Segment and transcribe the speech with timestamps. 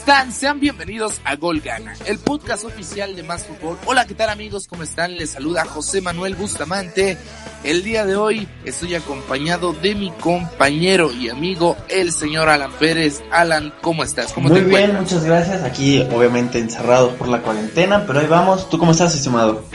[0.00, 0.32] están?
[0.32, 3.76] Sean bienvenidos a Gol Gana, el podcast oficial de Más Fútbol.
[3.84, 4.66] Hola, ¿qué tal amigos?
[4.66, 5.14] ¿Cómo están?
[5.14, 7.18] Les saluda José Manuel Bustamante.
[7.64, 13.20] El día de hoy estoy acompañado de mi compañero y amigo, el señor Alan Pérez.
[13.30, 14.32] Alan, ¿cómo estás?
[14.32, 15.62] ¿Cómo Muy bien, muchas gracias.
[15.64, 18.70] Aquí obviamente encerrados por la cuarentena, pero ahí vamos.
[18.70, 19.66] ¿Tú cómo estás, estimado?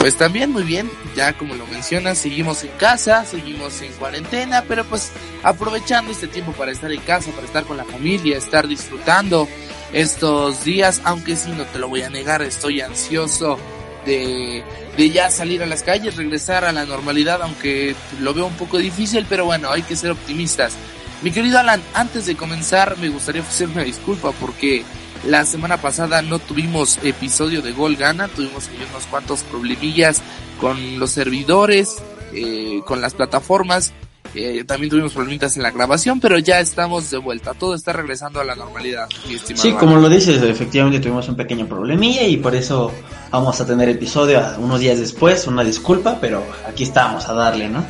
[0.00, 4.82] Pues también muy bien, ya como lo mencionas, seguimos en casa, seguimos en cuarentena, pero
[4.86, 9.46] pues aprovechando este tiempo para estar en casa, para estar con la familia, estar disfrutando
[9.92, 13.58] estos días, aunque sí, no te lo voy a negar, estoy ansioso
[14.06, 14.64] de,
[14.96, 18.78] de ya salir a las calles, regresar a la normalidad, aunque lo veo un poco
[18.78, 20.78] difícil, pero bueno, hay que ser optimistas.
[21.20, 24.82] Mi querido Alan, antes de comenzar me gustaría ofrecer una disculpa porque
[25.26, 30.22] la semana pasada no tuvimos episodio de Gol Gana, tuvimos unos cuantos problemillas
[30.60, 33.92] con los servidores, eh, con las plataformas.
[34.34, 37.52] Eh, también tuvimos problemitas en la grabación, pero ya estamos de vuelta.
[37.52, 39.62] Todo está regresando a la normalidad, mi estimado.
[39.62, 42.92] Sí, como lo dices, efectivamente tuvimos un pequeño problemilla y por eso
[43.30, 45.46] vamos a tener episodio unos días después.
[45.48, 47.84] Una disculpa, pero aquí estamos a darle, ¿no?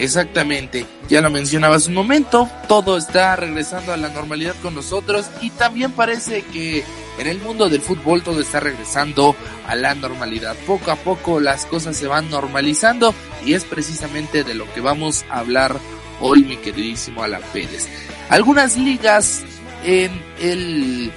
[0.00, 5.26] Exactamente, ya lo mencionaba hace un momento, todo está regresando a la normalidad con nosotros
[5.42, 6.82] y también parece que
[7.18, 10.56] en el mundo del fútbol todo está regresando a la normalidad.
[10.66, 15.26] Poco a poco las cosas se van normalizando y es precisamente de lo que vamos
[15.28, 15.76] a hablar
[16.18, 17.86] hoy, mi queridísimo Alan Pérez.
[18.30, 19.42] Algunas ligas
[19.84, 21.12] en el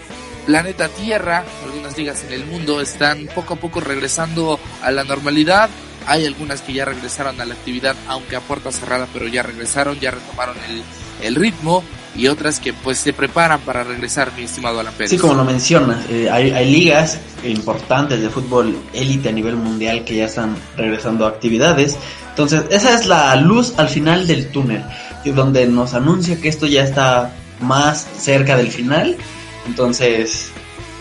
[0.45, 5.69] planeta Tierra, algunas ligas en el mundo están poco a poco regresando a la normalidad
[6.07, 9.99] hay algunas que ya regresaron a la actividad, aunque a puerta cerrada, pero ya regresaron,
[9.99, 10.83] ya retomaron el,
[11.27, 11.83] el ritmo
[12.15, 15.09] y otras que pues se preparan para regresar, mi estimado Alan Pérez.
[15.11, 20.03] Sí, como lo mencionas, eh, hay, hay, ligas importantes de fútbol élite a nivel mundial
[20.03, 21.97] que ya están regresando a actividades.
[22.29, 24.83] Entonces, esa es la luz al final del túnel,
[25.25, 29.17] donde nos anuncia que esto ya está más cerca del final.
[29.65, 30.51] Entonces,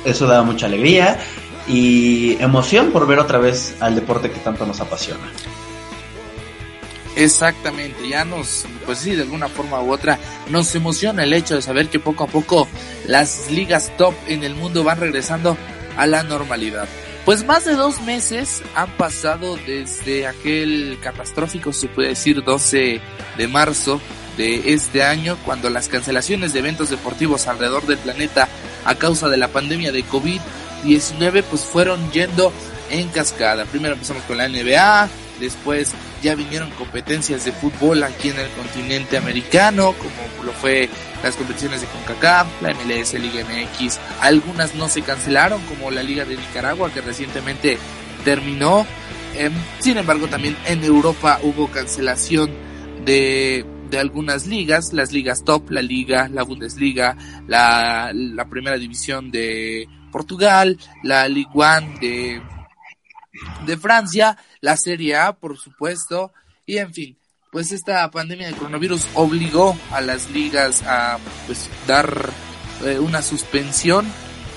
[0.04, 1.18] eso da mucha alegría
[1.68, 5.30] y emoción por ver otra vez al deporte que tanto nos apasiona.
[7.14, 10.18] Exactamente, ya nos, pues sí, de alguna forma u otra,
[10.48, 12.66] nos emociona el hecho de saber que poco a poco
[13.06, 15.56] las ligas top en el mundo van regresando
[15.96, 16.88] a la normalidad.
[17.26, 23.00] Pues más de dos meses han pasado desde aquel catastrófico, se puede decir, 12
[23.36, 24.00] de marzo
[24.36, 28.48] de este año, cuando las cancelaciones de eventos deportivos alrededor del planeta
[28.84, 30.40] a causa de la pandemia de COVID
[30.84, 32.52] 19 pues fueron yendo
[32.90, 33.64] en cascada.
[33.64, 35.08] Primero empezamos con la NBA,
[35.40, 40.88] después ya vinieron competencias de fútbol aquí en el continente americano, como lo fue
[41.22, 43.98] las competiciones de CONCACAF, la MLS, Liga MX.
[44.20, 47.78] Algunas no se cancelaron, como la Liga de Nicaragua, que recientemente
[48.24, 48.86] terminó.
[49.34, 52.50] Em, sin embargo, también en Europa hubo cancelación
[53.04, 57.16] de, de algunas ligas, las ligas top, la Liga, la Bundesliga,
[57.46, 62.40] la, la primera división de Portugal, la Ligue 1 de,
[63.66, 66.32] de Francia, la Serie A, por supuesto,
[66.64, 67.18] y en fin,
[67.50, 72.30] pues esta pandemia de coronavirus obligó a las ligas a pues dar
[72.84, 74.06] eh, una suspensión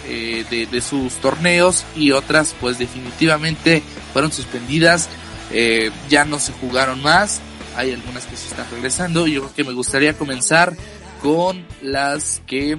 [0.07, 3.83] eh, de, de, sus torneos y otras pues definitivamente
[4.13, 5.09] fueron suspendidas,
[5.51, 7.41] eh, ya no se jugaron más,
[7.75, 10.73] hay algunas que se están regresando, yo creo que me gustaría comenzar
[11.21, 12.77] con las que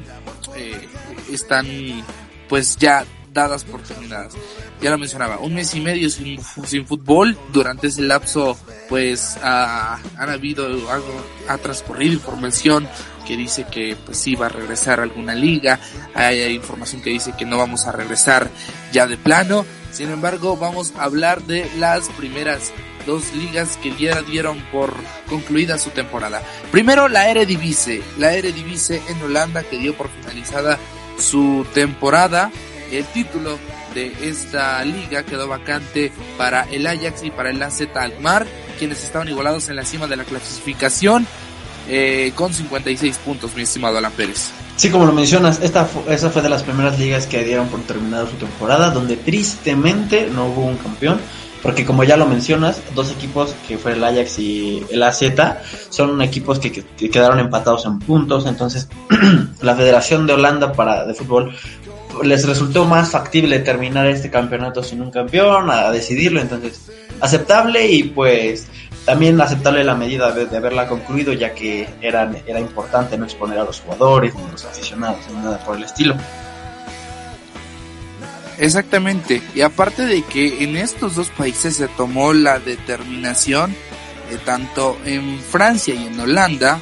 [1.30, 1.66] están
[2.48, 3.04] pues ya
[3.36, 4.32] dadas por terminadas.
[4.80, 7.38] Ya lo mencionaba, un mes y medio sin, sin fútbol.
[7.52, 8.58] Durante ese lapso,
[8.88, 12.88] pues ha, han habido algo, ha transcurrido información
[13.26, 15.78] que dice que pues sí va a regresar a alguna liga.
[16.14, 18.50] Hay, hay información que dice que no vamos a regresar
[18.92, 19.64] ya de plano.
[19.92, 22.72] Sin embargo, vamos a hablar de las primeras
[23.06, 24.92] dos ligas que ya dieron por
[25.28, 26.42] concluida su temporada.
[26.72, 30.78] Primero la Eredivisie, la Eredivisie en Holanda que dio por finalizada
[31.18, 32.50] su temporada.
[32.90, 33.58] El título
[33.94, 38.46] de esta liga quedó vacante para el Ajax y para el AZ Alkmaar,
[38.78, 41.26] quienes estaban igualados en la cima de la clasificación
[41.88, 44.50] eh, con 56 puntos, mi estimado Alan Pérez.
[44.76, 48.28] Sí, como lo mencionas, esta esa fue de las primeras ligas que dieron por terminada
[48.28, 51.18] su temporada, donde tristemente no hubo un campeón
[51.62, 55.22] porque como ya lo mencionas, dos equipos que fue el Ajax y el AZ
[55.88, 58.88] son equipos que, que quedaron empatados en puntos, entonces
[59.62, 61.54] la Federación de Holanda para de fútbol
[62.22, 68.04] les resultó más factible terminar este campeonato sin un campeón, a decidirlo, entonces aceptable y
[68.04, 68.66] pues
[69.04, 73.58] también aceptable la medida de, de haberla concluido ya que era, era importante no exponer
[73.58, 76.16] a los jugadores ni a los aficionados, ni nada por el estilo.
[78.58, 79.42] Exactamente.
[79.54, 83.74] Y aparte de que en estos dos países se tomó la determinación,
[84.30, 86.80] de tanto en Francia y en Holanda,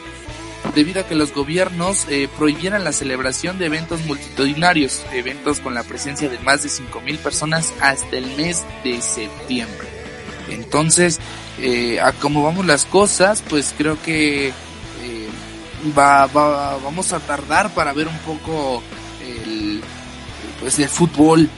[0.75, 5.83] debido a que los gobiernos eh, prohibieran la celebración de eventos multitudinarios, eventos con la
[5.83, 9.89] presencia de más de 5.000 personas hasta el mes de septiembre.
[10.49, 11.21] Entonces,
[11.61, 14.53] eh, a cómo vamos las cosas, pues creo que eh,
[15.97, 18.83] va, va, vamos a tardar para ver un poco
[19.23, 19.83] el,
[20.61, 21.49] pues el fútbol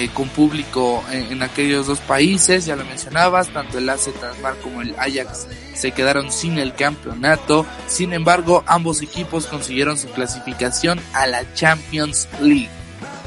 [0.00, 4.80] eh, con público en, aquellos dos países, ya lo mencionabas, tanto el AZ Alkmaar como
[4.80, 11.26] el Ajax se quedaron sin el campeonato, sin embargo ambos equipos consiguieron su clasificación a
[11.26, 12.70] la Champions League.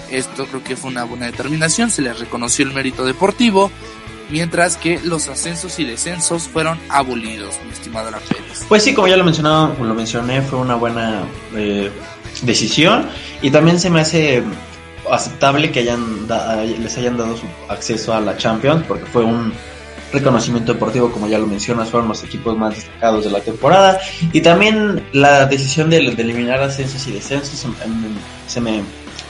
[0.10, 3.70] Esto creo que fue una buena determinación, se les reconoció el mérito deportivo,
[4.32, 8.66] mientras que los ascensos y descensos fueron abolidos, mi estimado Pérez.
[8.68, 11.22] Pues sí, como ya lo mencionaba, lo mencioné, fue una buena
[11.56, 11.92] eh,
[12.42, 13.08] decisión
[13.44, 14.42] y también se me hace
[15.12, 16.28] aceptable que hayan
[16.80, 19.54] les hayan dado su acceso a la Champions porque fue un
[20.12, 24.00] reconocimiento deportivo como ya lo mencionas fueron los equipos más destacados de la temporada.
[24.32, 27.66] Y también la decisión de, eliminar ascensos y descensos
[28.48, 28.84] se, me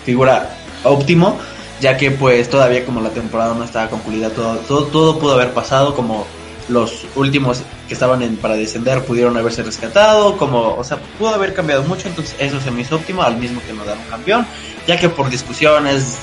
[0.05, 0.49] figura
[0.83, 1.39] óptimo
[1.79, 5.53] ya que pues todavía como la temporada no estaba concluida todo todo, todo pudo haber
[5.53, 6.27] pasado como
[6.69, 11.53] los últimos que estaban en, para descender pudieron haberse rescatado, como, o sea, pudo haber
[11.53, 14.45] cambiado mucho, entonces eso se me hizo óptimo, al mismo que no dar un campeón,
[14.87, 16.17] ya que por discusiones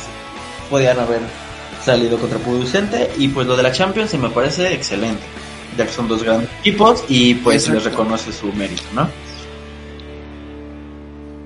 [0.69, 1.21] podían haber
[1.85, 5.23] salido contraproducente, y pues lo de la Champions se me parece excelente,
[5.77, 9.09] ya que son dos grandes equipos y pues se les reconoce su mérito, ¿no?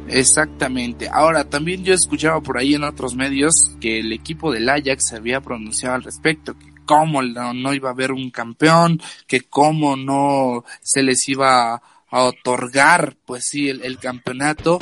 [0.08, 1.08] Exactamente.
[1.11, 5.17] Ahora, también yo escuchaba por ahí en otros medios que el equipo del Ajax se
[5.17, 10.65] había pronunciado al respecto, que cómo no, iba a haber un campeón, que cómo no
[10.83, 14.79] se les iba a, otorgar, pues sí, el, campeonato.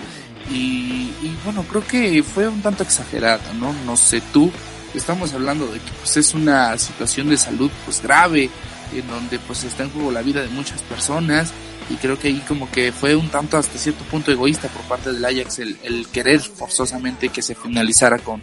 [0.50, 1.10] Y,
[1.44, 3.72] bueno, creo que fue un tanto exagerado, ¿no?
[3.86, 4.50] No sé tú,
[4.94, 8.50] estamos hablando de que pues es una situación de salud pues grave,
[8.92, 11.52] en donde pues está en juego la vida de muchas personas
[11.88, 15.12] y creo que ahí como que fue un tanto hasta cierto punto egoísta por parte
[15.12, 18.42] del Ajax el, el querer forzosamente que se finalizara con,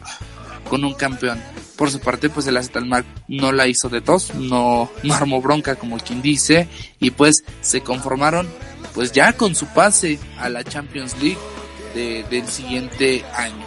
[0.69, 1.41] con un campeón.
[1.79, 2.71] Por su parte, pues el AZ
[3.29, 6.67] no la hizo de tos, no, no armó bronca como quien dice,
[6.99, 8.49] y pues se conformaron
[8.93, 11.37] pues ya con su pase a la Champions League
[12.29, 13.65] del siguiente año.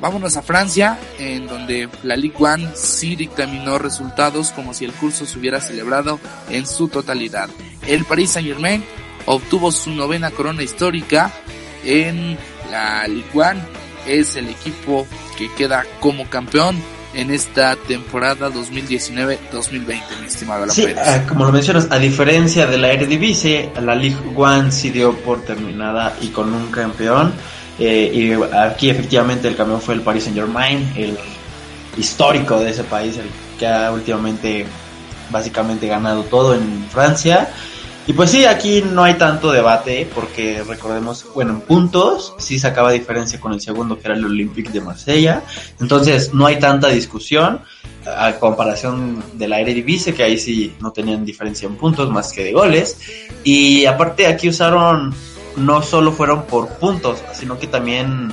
[0.00, 5.26] Vámonos a Francia, en donde la Ligue 1 sí dictaminó resultados como si el curso
[5.26, 6.18] se hubiera celebrado
[6.48, 7.50] en su totalidad.
[7.86, 8.82] El Paris Saint Germain
[9.26, 11.30] obtuvo su novena corona histórica
[11.84, 12.38] en
[12.70, 13.52] la Ligue 1.
[14.06, 15.06] Es el equipo
[15.36, 16.82] que queda como campeón
[17.14, 19.86] en esta temporada 2019-2020,
[20.20, 24.70] mi estimado Sí, ah, como lo mencionas, a diferencia de la Eredivisie, la Ligue 1
[24.70, 27.32] sí dio por terminada y con un campeón.
[27.78, 31.16] Eh, y aquí efectivamente el campeón fue el Paris Saint Germain, el
[31.96, 33.26] histórico de ese país, el
[33.58, 34.66] que ha últimamente
[35.30, 37.50] básicamente ganado todo en Francia.
[38.06, 42.90] Y pues sí, aquí no hay tanto debate porque recordemos, bueno, en puntos sí sacaba
[42.90, 45.42] diferencia con el segundo que era el Olympique de Marsella.
[45.80, 47.60] Entonces no hay tanta discusión
[48.06, 52.44] a comparación de la Eredivisie que ahí sí no tenían diferencia en puntos más que
[52.44, 52.98] de goles.
[53.44, 55.14] Y aparte aquí usaron,
[55.56, 58.32] no solo fueron por puntos, sino que también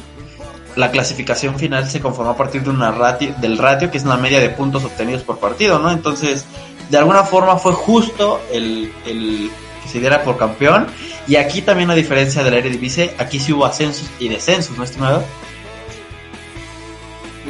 [0.77, 4.17] la clasificación final se conformó a partir de una ratio, del ratio que es una
[4.17, 5.91] media de puntos obtenidos por partido, ¿no?
[5.91, 6.45] Entonces
[6.89, 9.49] de alguna forma fue justo el, el
[9.83, 10.87] que se diera por campeón.
[11.27, 15.23] Y aquí también a diferencia del Eredivisie, aquí sí hubo ascensos y descensos, ¿no, estimado?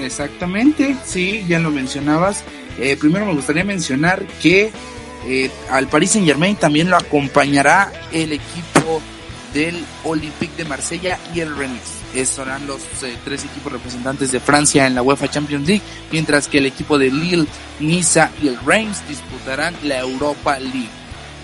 [0.02, 2.44] Exactamente, sí, ya lo mencionabas.
[2.80, 4.72] Eh, primero me gustaría mencionar que
[5.26, 9.02] eh, al Paris Saint Germain también lo acompañará el equipo
[9.54, 11.98] del Olympique de Marsella y el Rennes.
[12.26, 16.58] Serán los eh, tres equipos representantes de Francia en la UEFA Champions League, mientras que
[16.58, 17.48] el equipo de Lille,
[17.80, 20.90] Niza y el Reims disputarán la Europa League.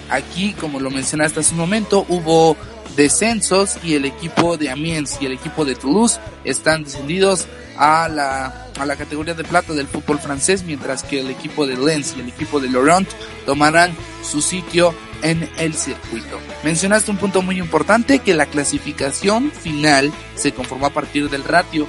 [0.09, 2.57] Aquí, como lo mencionaste hace un momento, hubo
[2.95, 8.67] descensos y el equipo de Amiens y el equipo de Toulouse están descendidos a la,
[8.79, 12.21] a la categoría de plata del fútbol francés, mientras que el equipo de Lens y
[12.21, 13.09] el equipo de Laurent
[13.45, 16.39] tomarán su sitio en el circuito.
[16.63, 21.87] Mencionaste un punto muy importante que la clasificación final se conformó a partir del ratio,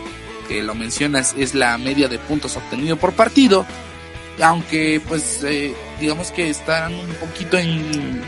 [0.49, 3.67] que lo mencionas es la media de puntos obtenido por partido,
[4.41, 8.23] aunque pues eh, digamos que están un poquito en,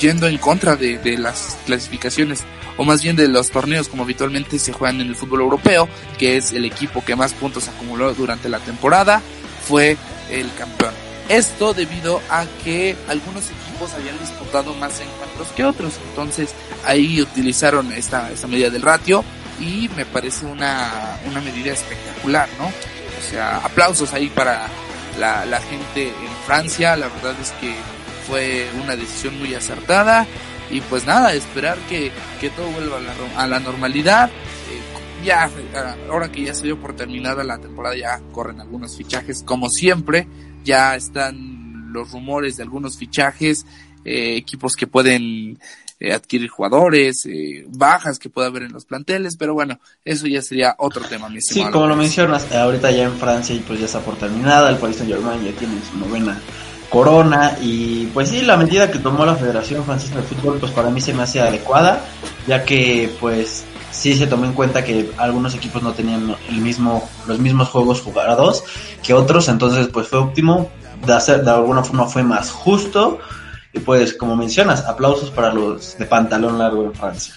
[0.00, 2.44] yendo en contra de, de las clasificaciones
[2.76, 6.36] o más bien de los torneos como habitualmente se juegan en el fútbol europeo, que
[6.36, 9.22] es el equipo que más puntos acumuló durante la temporada,
[9.66, 9.96] fue
[10.30, 10.92] el campeón.
[11.28, 15.98] Esto debido a que algunos equipos habían disputado más encuentros que otros.
[16.10, 16.54] Entonces
[16.86, 19.24] ahí utilizaron esta, esta medida del ratio
[19.60, 22.66] y me parece una, una medida espectacular, ¿no?
[22.66, 24.68] O sea, aplausos ahí para
[25.18, 26.96] la, gente en Francia.
[26.96, 27.74] La verdad es que
[28.26, 30.26] fue una decisión muy acertada
[30.70, 32.10] Y pues nada, esperar que,
[32.40, 34.28] que todo vuelva a la, a la normalidad.
[34.28, 35.50] Eh, ya,
[36.10, 40.26] ahora que ya se dio por terminada la temporada, ya corren algunos fichajes, como siempre.
[40.64, 41.63] Ya están
[41.94, 43.64] los rumores de algunos fichajes,
[44.04, 45.58] eh, equipos que pueden
[46.00, 50.42] eh, adquirir jugadores, eh, bajas que pueda haber en los planteles, pero bueno, eso ya
[50.42, 53.86] sería otro tema, mi Sí, como lo mencionas, ahorita ya en Francia y pues ya
[53.86, 56.38] está por terminada, el país de Germain ya tiene su novena
[56.90, 60.90] corona y pues sí, la medida que tomó la Federación Francesa de Fútbol pues para
[60.90, 62.04] mí se me hace adecuada,
[62.46, 67.08] ya que pues sí se tomó en cuenta que algunos equipos no tenían el mismo,
[67.26, 68.64] los mismos juegos jugados
[69.02, 70.70] que otros, entonces pues fue óptimo,
[71.06, 73.18] de, hacer, de alguna forma fue más justo
[73.72, 77.34] y pues, como mencionas, aplausos para los de pantalón largo en Francia.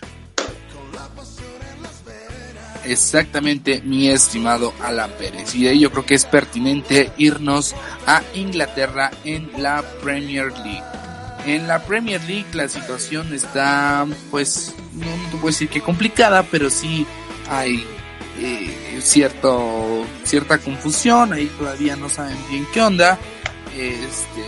[2.85, 5.53] Exactamente, mi estimado Alan Pérez.
[5.55, 10.83] Y de ahí yo creo que es pertinente irnos a Inglaterra en la Premier League.
[11.45, 16.69] En la Premier League la situación está, pues, no, te puedo decir que complicada, pero
[16.69, 17.05] sí
[17.49, 17.83] hay
[18.39, 21.33] eh, cierto, cierta confusión.
[21.33, 23.17] Ahí todavía no saben bien qué onda.
[23.75, 24.43] Este,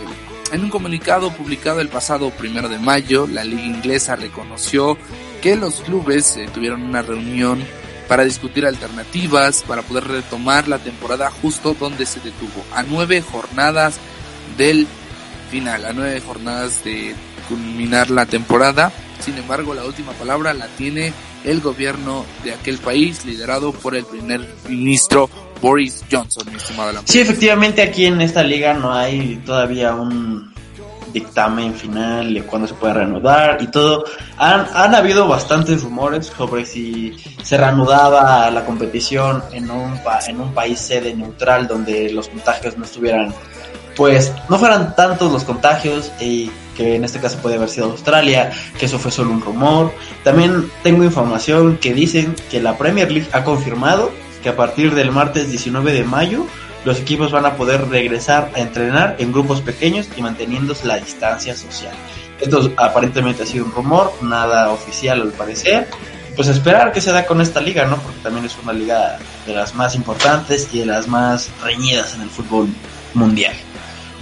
[0.52, 4.98] en un comunicado publicado el pasado primero de mayo, la liga inglesa reconoció
[5.40, 7.64] que los clubes eh, tuvieron una reunión
[8.10, 14.00] para discutir alternativas para poder retomar la temporada justo donde se detuvo, a nueve jornadas
[14.58, 14.88] del
[15.48, 17.14] final, a nueve jornadas de
[17.48, 18.92] culminar la temporada.
[19.20, 21.12] Sin embargo, la última palabra la tiene
[21.44, 25.28] el gobierno de aquel país, liderado por el primer ministro
[25.60, 30.50] Boris Johnson, mi estimado Sí, efectivamente aquí en esta liga no hay todavía un
[31.12, 34.04] dictamen final de cuándo se puede reanudar y todo.
[34.38, 39.98] Han, han habido bastantes rumores sobre si se reanudaba la competición en un,
[40.28, 43.34] en un país sede neutral donde los contagios no estuvieran,
[43.96, 48.50] pues no fueran tantos los contagios y que en este caso puede haber sido Australia,
[48.78, 49.92] que eso fue solo un rumor.
[50.24, 54.10] También tengo información que dicen que la Premier League ha confirmado
[54.42, 56.46] que a partir del martes 19 de mayo
[56.86, 61.54] los equipos van a poder regresar a entrenar en grupos pequeños y manteniendo la distancia
[61.54, 61.92] social.
[62.40, 65.86] Esto aparentemente ha sido un rumor, nada oficial al parecer.
[66.34, 67.98] Pues esperar que se da con esta liga, ¿no?
[67.98, 72.22] Porque también es una liga de las más importantes y de las más reñidas en
[72.22, 72.68] el fútbol
[73.12, 73.54] mundial.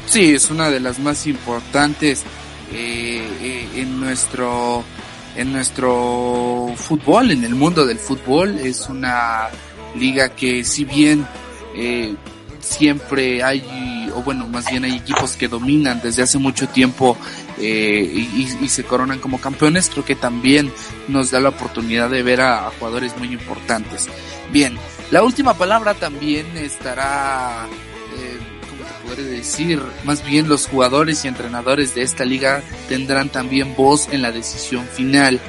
[0.08, 2.24] Sí, es una de las más importantes
[2.72, 4.84] eh, eh, en nuestro
[5.37, 8.58] en nuestro fútbol, en el mundo del fútbol.
[8.58, 9.48] Es una
[9.94, 11.26] liga que si bien
[11.76, 12.14] eh,
[12.60, 17.16] siempre hay, o bueno, más bien hay equipos que dominan desde hace mucho tiempo
[17.58, 18.28] eh,
[18.60, 20.72] y, se coronan como campeones, creo que también
[21.08, 24.08] nos da la oportunidad de ver a, jugadores muy importantes.
[24.52, 24.76] Bien,
[25.10, 27.66] la última palabra también estará,
[28.18, 28.38] eh,
[29.08, 29.80] podré decir?
[30.04, 34.86] Más bien los jugadores y entrenadores de esta liga tendrán también voz en la decisión
[34.86, 35.40] final.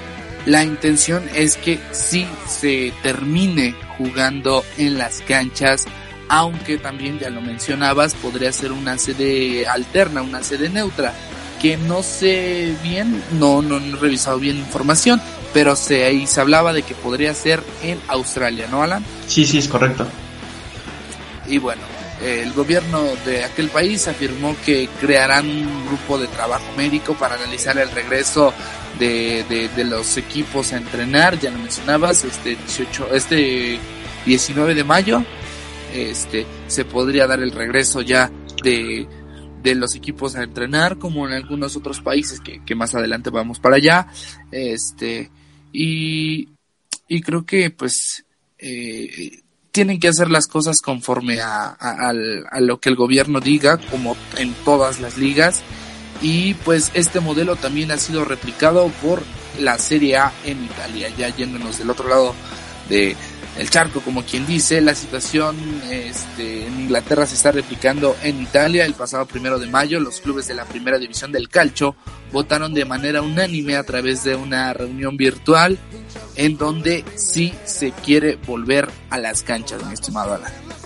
[0.46, 5.86] La intención es que si se termine jugando en las canchas,
[6.30, 11.14] aunque también ya lo mencionabas, podría ser una sede alterna, una sede neutra,
[11.62, 15.22] que no sé bien, no, no he revisado bien información,
[15.54, 19.04] pero se, ahí se hablaba de que podría ser en Australia, ¿no, Alan?
[19.28, 20.08] Sí, sí, es correcto.
[21.48, 21.82] Y bueno,
[22.24, 27.78] el gobierno de aquel país afirmó que crearán un grupo de trabajo médico para analizar
[27.78, 28.54] el regreso
[28.98, 33.80] de, de, de los equipos a entrenar, ya lo mencionabas, este 18, este
[34.26, 35.24] 19 de mayo
[35.94, 38.32] este, se podría dar el regreso ya
[38.64, 39.08] de,
[39.64, 43.60] de los equipos a entrenar, como en algunos otros países que, que más adelante vamos
[43.60, 44.08] para allá.
[44.52, 45.30] Este,
[45.72, 46.50] y,
[47.08, 48.26] y creo que pues
[48.58, 53.78] eh, tienen que hacer las cosas conforme a, a, a, lo que el gobierno diga,
[53.90, 55.62] como en todas las ligas.
[56.22, 59.24] Y pues este modelo también ha sido replicado por
[59.60, 62.36] la Serie A en Italia, ya yéndonos del otro lado
[62.90, 63.16] de,
[63.60, 64.80] el charco, como quien dice.
[64.82, 65.58] La situación
[65.92, 68.86] este, en Inglaterra se está replicando en Italia.
[68.86, 71.96] El pasado primero de mayo, los clubes de la primera división del calcio
[72.32, 75.78] votaron de manera unánime a través de una reunión virtual
[76.36, 80.79] en donde sí se quiere volver a las canchas, mi estimado Alan.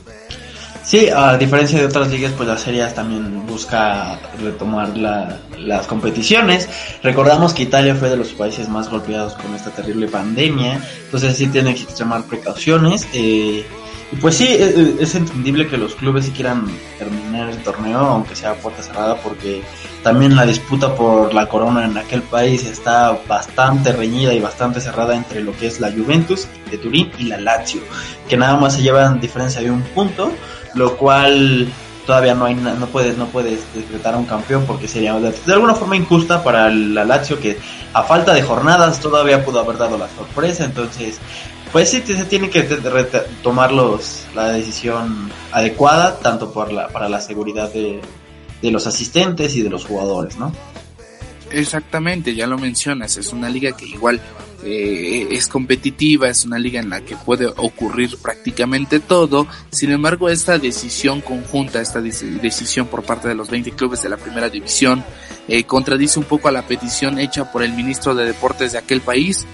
[0.84, 6.68] Sí, a diferencia de otras ligas, pues la Serie también busca retomar la, las competiciones.
[7.02, 11.48] Recordamos que Italia fue de los países más golpeados con esta terrible pandemia, entonces sí
[11.48, 13.08] tienen que tomar precauciones.
[13.14, 13.66] Eh,
[14.22, 16.68] pues sí, es, es, entendible que los clubes sí quieran
[16.98, 19.62] terminar el torneo, aunque sea puerta cerrada, porque
[20.04, 25.16] también la disputa por la corona en aquel país está bastante reñida y bastante cerrada
[25.16, 27.82] entre lo que es la Juventus de Turín y la Lazio,
[28.28, 30.32] que nada más se llevan diferencia de un punto
[30.76, 31.68] lo cual
[32.06, 35.74] todavía no hay no puedes no puedes decretar a un campeón porque sería de, alguna
[35.74, 37.58] forma injusta para la Lazio que
[37.94, 41.20] a falta de jornadas todavía pudo haber dado la sorpresa entonces
[41.74, 42.62] pues sí se tiene que
[43.42, 48.00] tomar los la decisión adecuada tanto por la para la seguridad de,
[48.62, 50.54] de los asistentes y de los jugadores no
[51.50, 54.22] exactamente ya lo mencionas es una liga que igual
[54.66, 59.46] eh, es competitiva, es una liga en la que puede ocurrir prácticamente todo.
[59.72, 64.18] Sin embargo, esta decisión conjunta, esta decisión por parte de los 20 clubes de la
[64.18, 65.04] primera división,
[65.50, 69.02] eh, contradice un poco a la petición hecha por el ministro de Deportes de aquel
[69.02, 69.46] país,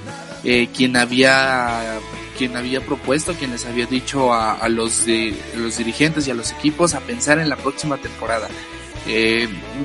[0.44, 2.00] eh, quien había
[2.38, 6.54] quien había propuesto, quien les había dicho a, los, de, los dirigentes y a los
[6.54, 8.48] equipos a pensar en la próxima temporada.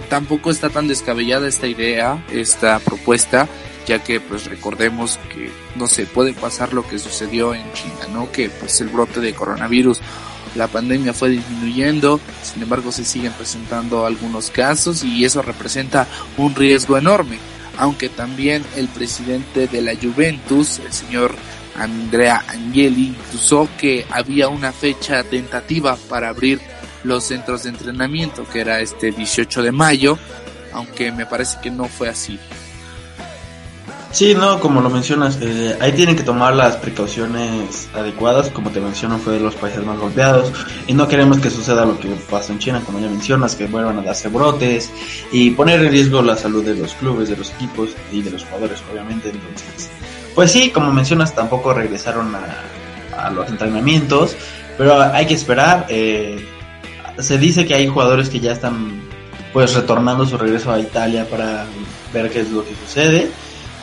[0.09, 3.49] tampoco está tan descabellada esta idea, esta propuesta,
[3.87, 8.31] ya que pues recordemos que no se puede pasar lo que sucedió en China, ¿no?
[8.31, 10.01] Que pues el brote de coronavirus,
[10.55, 16.07] la pandemia fue disminuyendo, sin embargo se siguen presentando algunos casos y eso representa
[16.37, 17.39] un riesgo enorme,
[17.79, 21.35] aunque también el presidente de la Juventus, el señor
[21.77, 26.61] Andrea Angeli, incluso que había una fecha tentativa para abrir
[27.03, 30.19] los centros de entrenamiento, que era este 18 de mayo,
[30.73, 32.39] aunque me parece que no fue así.
[34.15, 38.81] Sí, no, como lo mencionas, eh, ahí tienen que tomar las precauciones adecuadas, como te
[38.81, 40.53] menciono, fue de los países más golpeados,
[40.87, 43.99] y no queremos que suceda lo que pasó en China, como ya mencionas, que vuelvan
[43.99, 44.93] a darse brotes
[45.33, 48.45] y poner en riesgo la salud de los clubes, de los equipos y de los
[48.45, 49.31] jugadores, obviamente.
[49.31, 49.91] Entonces,
[50.33, 54.37] pues sí, como mencionas, tampoco regresaron a, los entrenamientos,
[54.79, 55.87] pero hay que esperar.
[55.89, 56.39] Eh,
[57.19, 59.03] se dice que hay jugadores que ya están
[59.53, 61.67] pues retornando su regreso a Italia para
[62.13, 63.29] ver qué es lo que sucede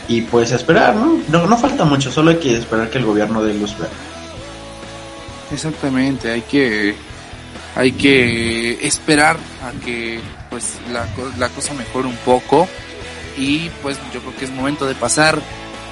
[0.08, 1.20] y pues esperar, ¿no?
[1.30, 1.48] ¿no?
[1.48, 3.94] No falta mucho, solo hay que esperar que el gobierno dé luz verde.
[5.52, 6.96] Exactamente, hay que
[7.76, 12.68] hay que esperar a que pues la, la cosa mejore un poco
[13.38, 15.42] y pues yo creo que es momento de pasar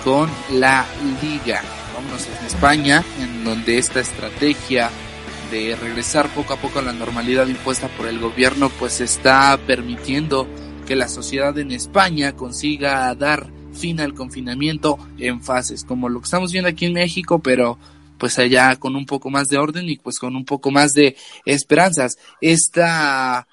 [0.03, 0.85] con la
[1.21, 1.61] liga.
[1.93, 4.89] Vámonos en España, en donde esta estrategia
[5.51, 10.47] de regresar poco a poco a la normalidad impuesta por el gobierno pues está permitiendo
[10.85, 16.25] que la sociedad en España consiga dar fin al confinamiento en fases, como lo que
[16.25, 17.77] estamos viendo aquí en México, pero
[18.19, 21.15] pues allá con un poco más de orden y pues con un poco más de
[21.45, 22.17] esperanzas.
[22.41, 23.47] Esta,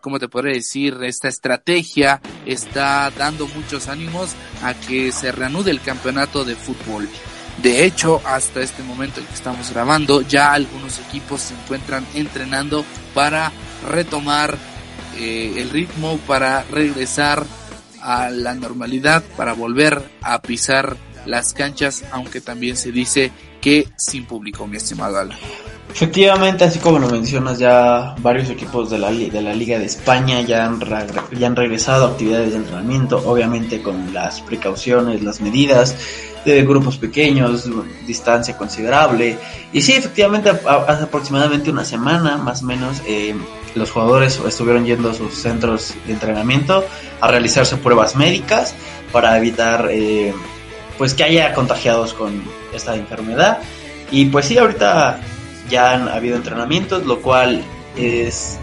[0.00, 0.98] ¿cómo te podré decir?
[1.02, 7.08] Esta estrategia está dando muchos ánimos a que se reanude el campeonato de fútbol.
[7.62, 12.84] De hecho, hasta este momento en que estamos grabando, ya algunos equipos se encuentran entrenando
[13.14, 13.52] para
[13.88, 14.58] retomar
[15.16, 17.46] eh, el ritmo, para regresar
[18.04, 24.26] a la normalidad para volver a pisar las canchas, aunque también se dice que sin
[24.26, 25.38] público, mi estimado Alan.
[25.90, 30.40] Efectivamente, así como lo mencionas, ya varios equipos de la, de la Liga de España
[30.42, 30.80] ya han,
[31.38, 35.96] ya han regresado a actividades de entrenamiento, obviamente con las precauciones, las medidas
[36.44, 37.68] de grupos pequeños,
[38.06, 39.38] distancia considerable.
[39.72, 43.34] Y sí, efectivamente, hace aproximadamente una semana, más o menos, eh,
[43.74, 46.84] los jugadores estuvieron yendo a sus centros de entrenamiento
[47.20, 48.74] a realizarse pruebas médicas
[49.12, 50.32] para evitar eh,
[50.98, 53.58] pues que haya contagiados con esta enfermedad
[54.10, 55.20] y pues sí ahorita
[55.68, 57.62] ya han habido entrenamientos lo cual
[57.96, 58.58] es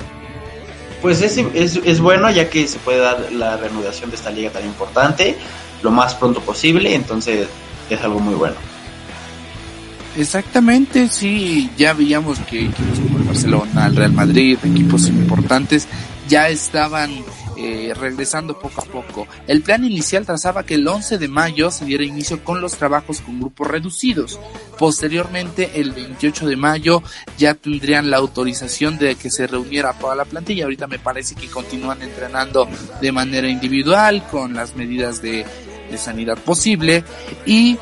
[1.02, 4.52] pues es, es, es bueno ya que se puede dar la reanudación de esta liga
[4.52, 5.36] tan importante
[5.82, 7.48] lo más pronto posible entonces
[7.96, 8.56] es algo muy bueno
[10.18, 15.88] Exactamente, sí, ya veíamos que equipos como el Barcelona, el Real Madrid, equipos importantes,
[16.28, 17.12] ya estaban
[17.56, 19.28] eh, regresando poco a poco.
[19.48, 23.22] El plan inicial trazaba que el 11 de mayo se diera inicio con los trabajos
[23.22, 24.38] con grupos reducidos.
[24.78, 27.04] Posteriormente, el 28 de mayo
[27.38, 30.66] ya tendrían la autorización de que se reuniera toda la plantilla.
[30.66, 32.68] Ahorita me parece que continúan entrenando
[33.00, 35.46] de manera individual con las medidas de,
[35.92, 37.04] de sanidad posible
[37.46, 37.78] y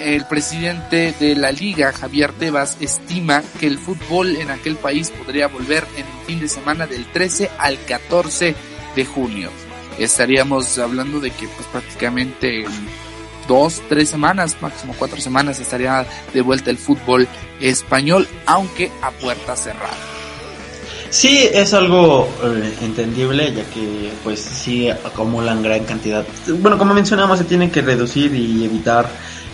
[0.00, 5.48] el presidente de la liga, Javier Tebas, estima que el fútbol en aquel país podría
[5.48, 8.54] volver en el fin de semana del 13 al 14
[8.96, 9.50] de junio.
[9.98, 12.64] Estaríamos hablando de que pues prácticamente
[13.46, 17.28] dos, tres semanas, máximo cuatro semanas estaría de vuelta el fútbol
[17.60, 20.13] español, aunque a puerta cerrada.
[21.14, 26.26] Sí, es algo eh, entendible, ya que pues sí acumulan gran cantidad.
[26.58, 29.08] Bueno, como mencionamos, se tiene que reducir y evitar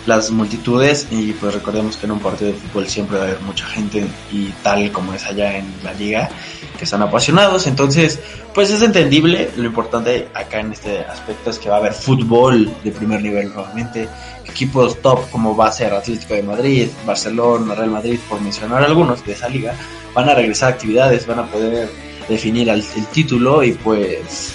[0.05, 3.41] las multitudes y pues recordemos que en un partido de fútbol siempre va a haber
[3.41, 6.29] mucha gente y tal como es allá en la liga
[6.77, 7.67] que están apasionados.
[7.67, 8.19] Entonces
[8.53, 9.51] pues es entendible.
[9.55, 13.53] Lo importante acá en este aspecto es que va a haber fútbol de primer nivel
[13.53, 14.07] nuevamente
[14.45, 19.25] equipos top como va a ser Atlético de Madrid Barcelona Real Madrid por mencionar algunos
[19.25, 19.73] de esa liga
[20.13, 21.89] van a regresar a actividades van a poder
[22.27, 24.53] definir el, título y pues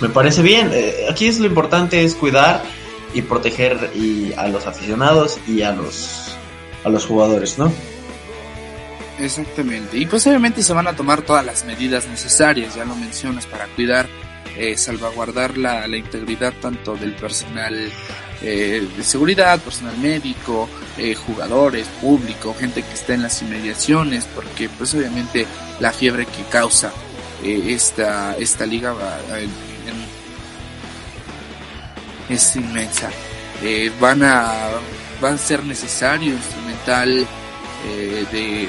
[0.00, 0.70] me parece bien.
[0.72, 2.62] Eh, aquí es lo importante es cuidar
[3.14, 6.36] y proteger y a los aficionados y a los
[6.84, 7.72] a los jugadores, ¿no?
[9.18, 9.98] Exactamente.
[9.98, 13.66] Y pues obviamente se van a tomar todas las medidas necesarias, ya lo mencionas, para
[13.66, 14.06] cuidar,
[14.56, 17.90] eh, salvaguardar la, integridad tanto del personal
[18.42, 24.68] eh, de seguridad, personal médico, eh, jugadores, público, gente que está en las inmediaciones, porque
[24.68, 25.46] pues obviamente
[25.80, 26.92] la fiebre que causa
[27.42, 28.94] esta, esta liga
[32.28, 33.10] es inmensa.
[34.00, 34.70] van a
[35.20, 37.26] van a ser necesario instrumental
[38.32, 38.68] de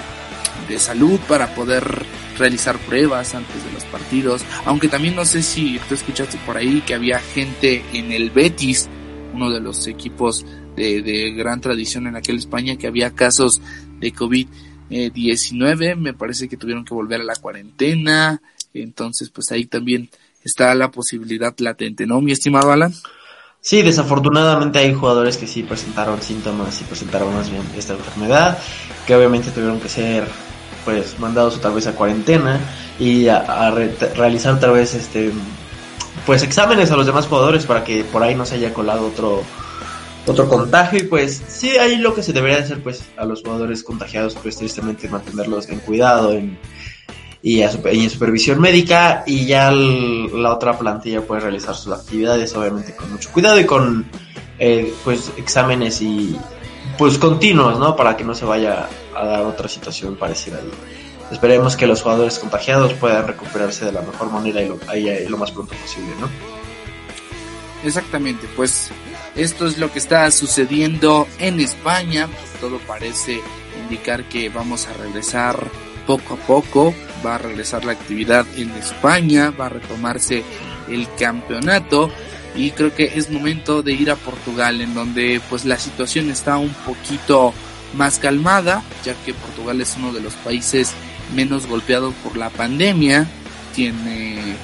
[0.67, 2.05] de salud para poder
[2.37, 4.43] realizar pruebas antes de los partidos.
[4.65, 8.89] Aunque también no sé si tú escuchaste por ahí que había gente en el Betis,
[9.33, 10.45] uno de los equipos
[10.75, 13.61] de, gran tradición en aquel España, que había casos
[13.99, 15.95] de COVID-19.
[15.95, 18.41] Me parece que tuvieron que volver a la cuarentena.
[18.73, 20.09] Entonces, pues ahí también
[20.43, 22.93] está la posibilidad latente, ¿no, mi estimado Alan?
[23.61, 28.57] Sí, desafortunadamente hay jugadores que sí presentaron síntomas y presentaron más bien esta enfermedad,
[29.05, 30.27] que obviamente tuvieron que ser
[30.85, 32.59] pues mandados otra vez a cuarentena
[32.99, 33.69] y a,
[34.15, 35.31] realizar otra vez este
[36.25, 39.43] pues exámenes a los demás jugadores para que por ahí no se haya colado otro
[40.25, 40.99] otro contagio.
[40.99, 44.57] Y pues sí ahí lo que se debería hacer pues a los jugadores contagiados pues
[44.57, 46.57] tristemente mantenerlos en cuidado en,
[47.41, 53.11] y, en supervisión médica y ya la otra plantilla puede realizar sus actividades obviamente con
[53.11, 54.05] mucho cuidado y con
[54.57, 56.37] eh, pues exámenes y
[56.97, 60.59] pues continuos no para que no se vaya a dar otra situación parecida.
[61.31, 64.77] Esperemos que los jugadores contagiados puedan recuperarse de la mejor manera y lo,
[65.29, 66.27] lo más pronto posible, ¿no?
[67.83, 68.89] Exactamente, pues
[69.35, 72.27] esto es lo que está sucediendo en España.
[72.59, 73.41] Todo parece
[73.81, 75.69] indicar que vamos a regresar
[76.05, 76.93] poco a poco.
[77.25, 80.43] Va a regresar la actividad en España, va a retomarse
[80.89, 82.11] el campeonato
[82.55, 86.57] y creo que es momento de ir a Portugal en donde pues la situación está
[86.57, 87.53] un poquito
[87.93, 90.91] más calmada, ya que Portugal es uno de los países
[91.35, 93.27] menos golpeados por la pandemia,
[93.73, 94.55] tiene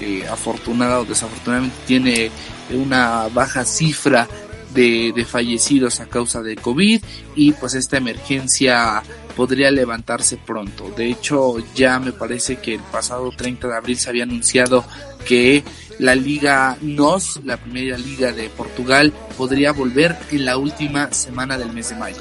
[0.00, 2.30] eh, afortunada o desafortunadamente tiene
[2.70, 4.28] una baja cifra
[4.72, 7.02] de, de, fallecidos a causa de COVID
[7.36, 9.02] y pues esta emergencia
[9.36, 10.92] podría levantarse pronto.
[10.96, 14.84] De hecho, ya me parece que el pasado 30 de abril se había anunciado
[15.26, 15.62] que
[15.98, 21.72] la Liga NOS, la primera liga de Portugal, podría volver en la última semana del
[21.72, 22.20] mes de mayo.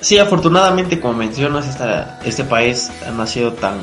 [0.00, 1.78] Sí, afortunadamente, como mencionas,
[2.24, 3.78] este país no ha sido tan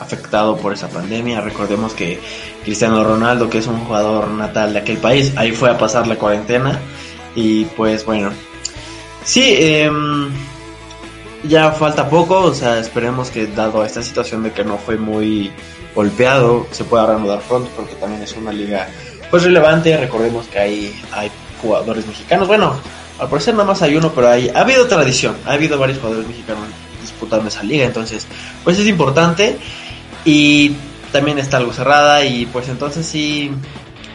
[0.00, 1.40] afectado por esa pandemia.
[1.40, 2.20] Recordemos que
[2.64, 6.16] Cristiano Ronaldo, que es un jugador natal de aquel país, ahí fue a pasar la
[6.16, 6.78] cuarentena.
[7.34, 8.30] Y pues bueno,
[9.24, 10.30] sí, em,
[11.48, 15.52] ya falta poco, o sea, esperemos que dado esta situación de que no fue muy
[15.94, 18.88] golpeado, se pueda reanudar pronto, porque también es una liga
[19.30, 19.96] pues relevante.
[19.96, 21.30] Recordemos que hay, hay
[21.60, 22.74] jugadores mexicanos, bueno,
[23.18, 26.28] al parecer nada más hay uno, pero hay, ha habido tradición, ha habido varios jugadores
[26.28, 26.64] mexicanos
[27.00, 28.26] disputando esa liga, entonces
[28.64, 29.58] pues es importante.
[30.24, 30.74] Y
[31.12, 33.50] también está algo cerrada y pues entonces sí,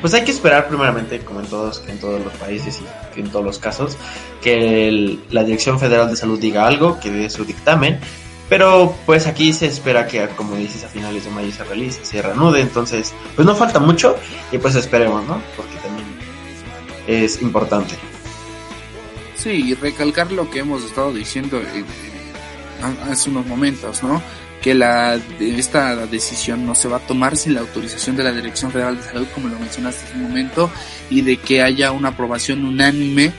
[0.01, 2.81] pues hay que esperar primeramente, como en todos, en todos los países
[3.15, 3.95] y en todos los casos,
[4.41, 7.99] que la Dirección Federal de Salud diga algo, que dé su dictamen,
[8.49, 12.21] pero pues aquí se espera que, como dices, a finales de mayo se realice, se
[12.21, 14.17] reanude, entonces pues no falta mucho
[14.51, 15.41] y pues esperemos, ¿no?
[15.55, 16.07] Porque también
[17.07, 17.95] es importante.
[19.35, 21.61] Sí, y recalcar lo que hemos estado diciendo
[23.09, 24.21] hace unos momentos, ¿no?
[24.61, 28.71] Que la, esta decisión no se va a tomar sin la autorización de la Dirección
[28.71, 30.69] Federal de Salud, como lo mencionaste hace un momento,
[31.09, 33.33] y de que haya una aprobación unánime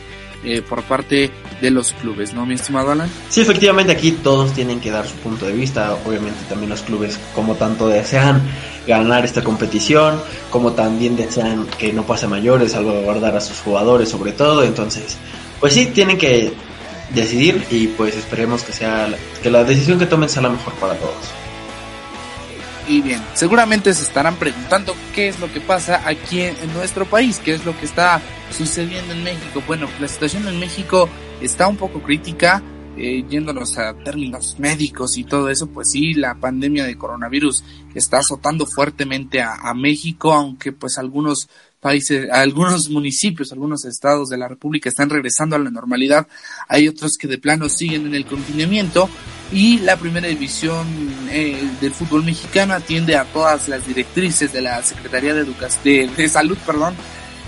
[0.45, 1.31] eh, por parte
[1.61, 3.09] de los clubes, ¿no, mi estimado Alan?
[3.29, 7.17] Sí, efectivamente aquí todos tienen que dar su punto de vista, obviamente también los clubes
[7.33, 8.43] como tanto desean
[8.85, 14.33] ganar esta competición, como también desean que no pase mayores, salvaguardar a sus jugadores sobre
[14.33, 15.17] todo, entonces
[15.61, 16.53] pues sí, tienen que
[17.15, 19.09] decidir y pues esperemos que sea
[19.43, 21.33] que la decisión que tomen sea la mejor para todos.
[22.89, 27.39] Y bien, seguramente se estarán preguntando qué es lo que pasa aquí en, nuestro país,
[27.39, 28.21] qué es lo que está
[28.51, 29.63] sucediendo en México.
[29.67, 31.09] Bueno, la situación en México
[31.41, 32.61] está un poco crítica,
[32.97, 37.63] eh, yéndonos a términos médicos y todo eso, pues sí, la pandemia de coronavirus
[37.95, 41.49] está azotando fuertemente a, a México, aunque pues algunos
[41.83, 46.29] países, algunos municipios, algunos estados de la República están regresando a la normalidad,
[46.69, 49.11] hay otros que de plano siguen en el confinamiento.
[49.53, 50.87] Y la primera división
[51.31, 56.29] eh, del fútbol mexicano atiende a todas las directrices de la Secretaría de Educación, de,
[56.29, 56.95] Salud, perdón,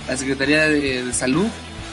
[0.06, 1.46] la Secretaría de, Salud,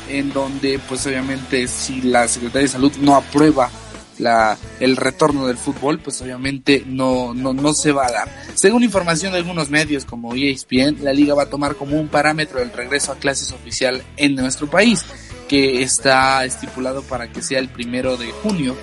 [0.09, 3.69] en donde pues obviamente si la Secretaría de Salud no aprueba
[4.19, 8.43] la, el retorno del fútbol, pues obviamente no, no, no se va a dar.
[8.53, 12.59] Según información de algunos medios como ESPN, la liga va a tomar como un parámetro
[12.61, 15.05] el regreso a clases oficial en nuestro país,
[15.47, 18.75] que está estipulado para que sea el primero de junio.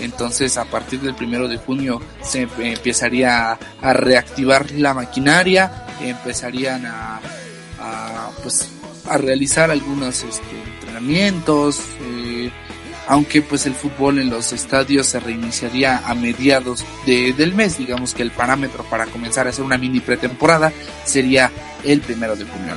[0.00, 7.20] Entonces, a partir del primero de junio se empezaría a reactivar la maquinaria, empezarían a,
[8.42, 8.68] pues
[9.08, 12.50] a realizar algunos este, entrenamientos, eh,
[13.08, 18.14] aunque pues el fútbol en los estadios se reiniciaría a mediados de, del mes, digamos
[18.14, 20.72] que el parámetro para comenzar a hacer una mini pretemporada
[21.04, 21.50] sería
[21.84, 22.74] el primero de junio.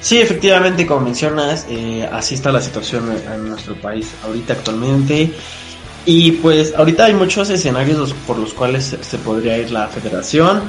[0.00, 5.32] Sí, efectivamente, como mencionas, eh, así está la situación en nuestro país ahorita actualmente.
[6.06, 10.62] Y pues ahorita hay muchos escenarios por los cuales se podría ir la federación.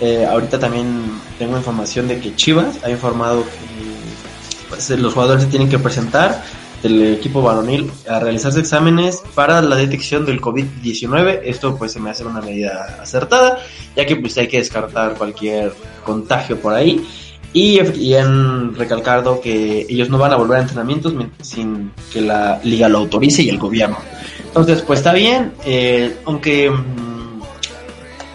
[0.00, 1.02] Eh, ahorita también
[1.38, 6.42] tengo información de que Chivas ha informado que pues, los jugadores se tienen que presentar
[6.82, 11.40] del equipo varonil a realizarse exámenes para la detección del COVID-19.
[11.44, 13.58] Esto pues se me hace una medida acertada,
[13.94, 15.72] ya que pues hay que descartar cualquier
[16.04, 17.06] contagio por ahí.
[17.52, 17.78] Y,
[18.14, 22.98] han recalcado que ellos no van a volver a entrenamientos sin que la liga lo
[22.98, 23.96] autorice y el gobierno.
[24.44, 27.40] Entonces pues está bien, eh, aunque mm,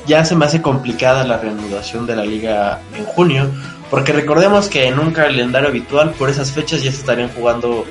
[0.08, 3.52] ya se me hace complicada la reanudación de la liga en junio,
[3.92, 7.86] porque recordemos que en un calendario habitual por esas fechas ya se estarían jugando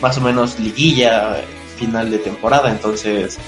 [0.00, 1.42] más o menos liguilla,
[1.78, 3.38] final de temporada, entonces...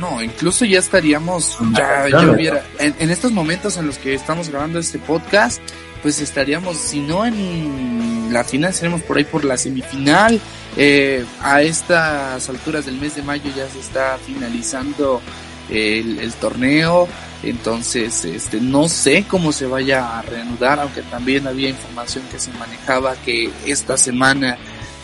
[0.00, 4.78] No, incluso ya estaríamos, ya, ya hubiera, en, estos momentos en los que estamos grabando
[4.78, 5.60] este podcast,
[6.02, 10.38] pues estaríamos, si no en la final, seremos por ahí por la semifinal.
[10.76, 15.22] Eh, a estas alturas del mes de mayo ya se está finalizando
[15.70, 17.08] el, el, torneo,
[17.42, 22.52] entonces este no sé cómo se vaya a reanudar, aunque también había información que se
[22.52, 24.58] manejaba que esta semana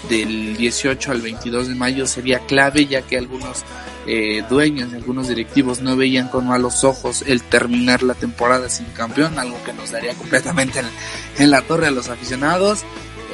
[0.09, 3.65] del 18 al 22 de mayo sería clave ya que algunos
[4.07, 9.39] eh, dueños algunos directivos no veían con malos ojos el terminar la temporada sin campeón,
[9.39, 10.81] algo que nos daría completamente
[11.39, 12.85] en, la torre a los aficionados.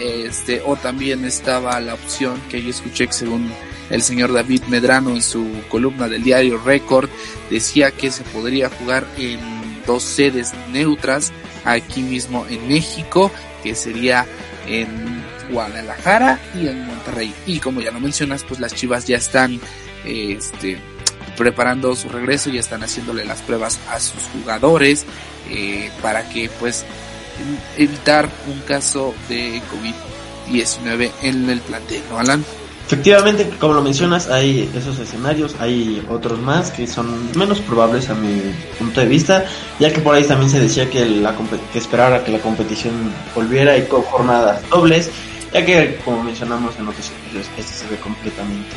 [0.01, 3.51] Este, o también estaba la opción que yo escuché que según
[3.91, 7.11] el señor David Medrano en su columna del diario Record
[7.51, 9.41] decía que se podría jugar en
[9.87, 11.33] dos sedes neutras
[11.65, 13.33] aquí mismo en México,
[13.65, 14.25] que sería
[14.69, 15.18] en
[15.51, 17.35] Guadalajara y en Monterrey.
[17.47, 19.61] Y como ya lo mencionas, pues las Chivas ya están
[20.05, 20.79] este,
[21.37, 25.07] preparando su regreso, ya están haciéndole las pruebas a sus jugadores
[25.51, 26.85] eh, para que pues
[27.77, 29.63] evitar un caso de
[30.51, 32.45] COVID-19 en el plantel, ¿no, Alan?
[32.87, 38.15] Efectivamente, como lo mencionas, hay esos escenarios, hay otros más que son menos probables a
[38.15, 38.41] mi
[38.79, 39.45] punto de vista,
[39.79, 41.35] ya que por ahí también se decía que, la,
[41.71, 42.95] que esperara que la competición
[43.35, 45.11] volviera y con jornadas dobles
[45.53, 48.77] ya que como mencionamos en otros episodios este se ve completamente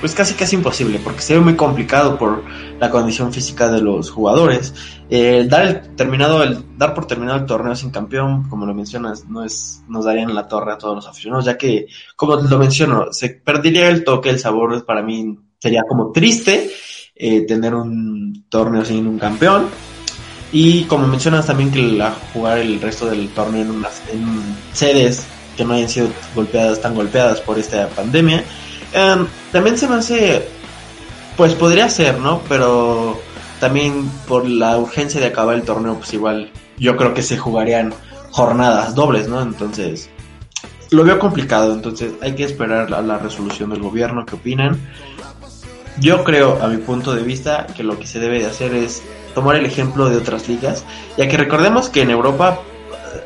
[0.00, 2.42] pues casi casi imposible porque se ve muy complicado por
[2.78, 4.74] la condición física de los jugadores.
[5.10, 9.26] El dar el terminado el dar por terminado el torneo sin campeón como lo mencionas
[9.26, 13.12] no es nos darían la torre a todos los aficionados ya que como lo menciono
[13.12, 16.70] se perdería el toque el sabor para mí sería como triste
[17.20, 19.66] eh, tener un torneo sin un campeón.
[20.52, 24.24] Y como mencionas también que la, jugar el resto del torneo en unas en
[24.72, 25.26] sedes
[25.58, 28.44] que no hayan sido golpeadas tan golpeadas por esta pandemia.
[28.92, 30.48] Em, también se me hace,
[31.36, 32.40] pues podría ser, ¿no?
[32.48, 33.20] Pero
[33.58, 37.92] también por la urgencia de acabar el torneo, pues igual yo creo que se jugarían
[38.30, 39.42] jornadas dobles, ¿no?
[39.42, 40.08] Entonces,
[40.90, 44.78] lo veo complicado, entonces hay que esperar a la resolución del gobierno, ¿qué opinan?
[45.98, 49.02] Yo creo, a mi punto de vista, que lo que se debe de hacer es
[49.34, 50.84] tomar el ejemplo de otras ligas,
[51.16, 52.60] ya que recordemos que en Europa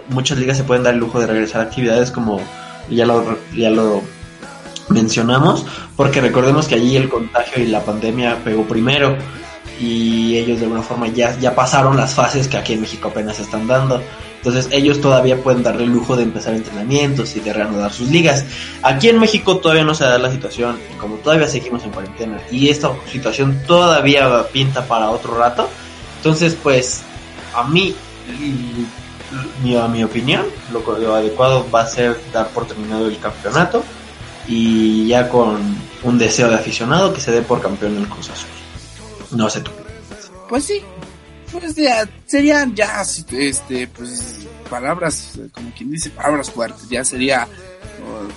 [0.09, 2.41] muchas ligas se pueden dar el lujo de regresar a actividades como
[2.91, 4.03] ya lo, ya lo
[4.89, 5.65] mencionamos,
[5.97, 9.17] porque recordemos que allí el contagio y la pandemia pegó primero
[9.81, 13.41] y ellos de alguna forma ya, ya pasaron las fases que aquí en México apenas
[13.41, 14.03] están dando.
[14.37, 18.45] Entonces ellos todavía pueden darle el lujo de empezar entrenamientos y de reanudar sus ligas.
[18.83, 22.69] Aquí en México todavía no se da la situación como todavía seguimos en cuarentena y
[22.69, 25.69] esta situación todavía pinta para otro rato,
[26.17, 27.03] entonces pues
[27.55, 27.95] a mí
[29.63, 33.85] mi, a mi opinión, lo, adecuado va a ser dar por terminado el campeonato
[34.47, 38.49] y ya con un deseo de aficionado que se dé por campeón el Cruz Azul.
[39.31, 39.71] No sé tú.
[40.49, 40.83] Pues sí,
[41.53, 47.47] pues ya serían ya este pues palabras como quien dice palabras fuertes, ya sería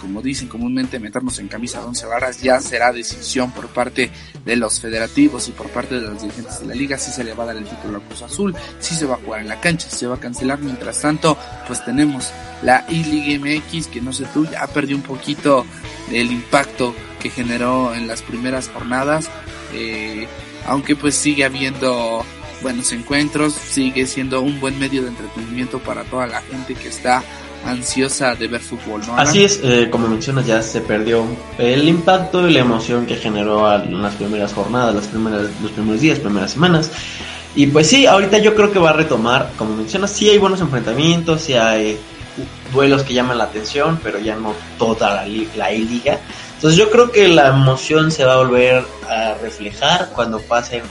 [0.01, 4.11] como dicen comúnmente, meternos en camisa de once varas, ya será decisión por parte
[4.43, 7.33] de los federativos y por parte de los dirigentes de la liga si se le
[7.33, 9.59] va a dar el título a Cruz Azul, si se va a jugar en la
[9.59, 10.59] cancha, si se va a cancelar.
[10.59, 15.65] Mientras tanto, pues tenemos la I-Liga MX, que no sé tú, ya perdió un poquito
[16.11, 19.29] el impacto que generó en las primeras jornadas,
[19.73, 20.27] Eh,
[20.67, 22.23] aunque pues sigue habiendo
[22.65, 27.23] buenos encuentros, sigue siendo un buen medio de entretenimiento para toda la gente que está
[27.63, 29.15] ansiosa de ver fútbol, ¿no?
[29.15, 31.27] Así es, eh, como mencionas, ya se perdió
[31.59, 36.01] el impacto y la emoción que generó en las primeras jornadas, las primeras, los primeros
[36.01, 36.89] días, primeras semanas.
[37.53, 40.59] Y pues sí, ahorita yo creo que va a retomar, como mencionas, sí hay buenos
[40.59, 41.99] enfrentamientos, sí hay
[42.73, 46.19] duelos que llaman la atención, pero ya no toda la, la liga.
[46.55, 50.81] Entonces yo creo que la emoción se va a volver a reflejar cuando pasen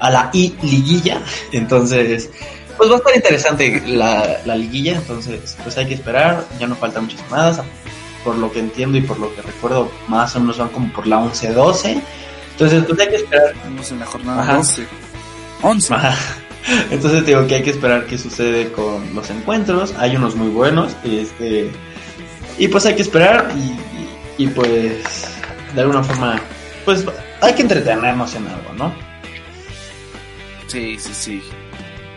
[0.00, 1.20] a la I liguilla.
[1.52, 2.30] Entonces,
[2.76, 4.96] pues va a estar interesante la, la liguilla.
[4.96, 6.44] Entonces, pues hay que esperar.
[6.58, 7.60] Ya no faltan muchas llamadas.
[8.24, 11.06] Por lo que entiendo y por lo que recuerdo, más o menos van como por
[11.06, 12.00] la 11-12.
[12.52, 13.52] Entonces, pues hay que esperar.
[13.54, 14.86] Estamos en la jornada 12.
[15.62, 15.94] 11.
[16.90, 19.94] Entonces digo que hay que esperar qué sucede con los encuentros.
[19.98, 20.96] Hay unos muy buenos.
[21.04, 21.70] Este,
[22.58, 25.02] y pues hay que esperar y, y, pues
[25.74, 26.40] de alguna forma
[26.84, 27.04] pues
[27.40, 28.94] hay que entretenernos en algo, ¿no?
[30.74, 31.42] Sí, sí, sí.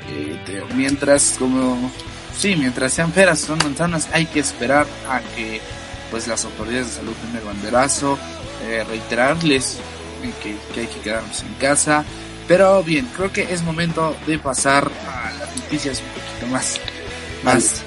[0.10, 1.92] Eh, mientras como
[2.36, 5.62] sí, mientras sean peras son manzanas, hay que esperar a que
[6.10, 8.18] pues las autoridades de salud den el banderazo,
[8.64, 9.78] eh, reiterarles
[10.42, 12.04] que, que hay que quedarnos en casa,
[12.48, 16.82] pero bien, creo que es momento de pasar a las noticias un poquito más,
[17.44, 17.84] más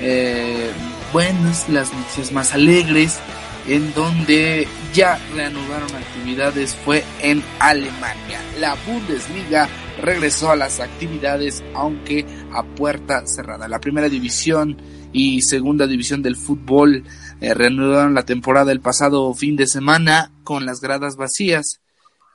[0.00, 0.70] eh,
[1.12, 3.18] buenas, las noticias más alegres,
[3.66, 8.40] en donde ya reanudaron actividades fue en Alemania.
[8.60, 9.68] La Bundesliga
[10.00, 13.68] regresó a las actividades, aunque a puerta cerrada.
[13.68, 14.76] La primera división
[15.12, 17.04] y segunda división del fútbol
[17.40, 21.80] eh, reanudaron la temporada el pasado fin de semana con las gradas vacías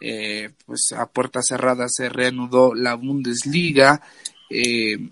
[0.01, 4.01] eh, pues a puerta cerrada se reanudó la Bundesliga
[4.49, 5.09] eh,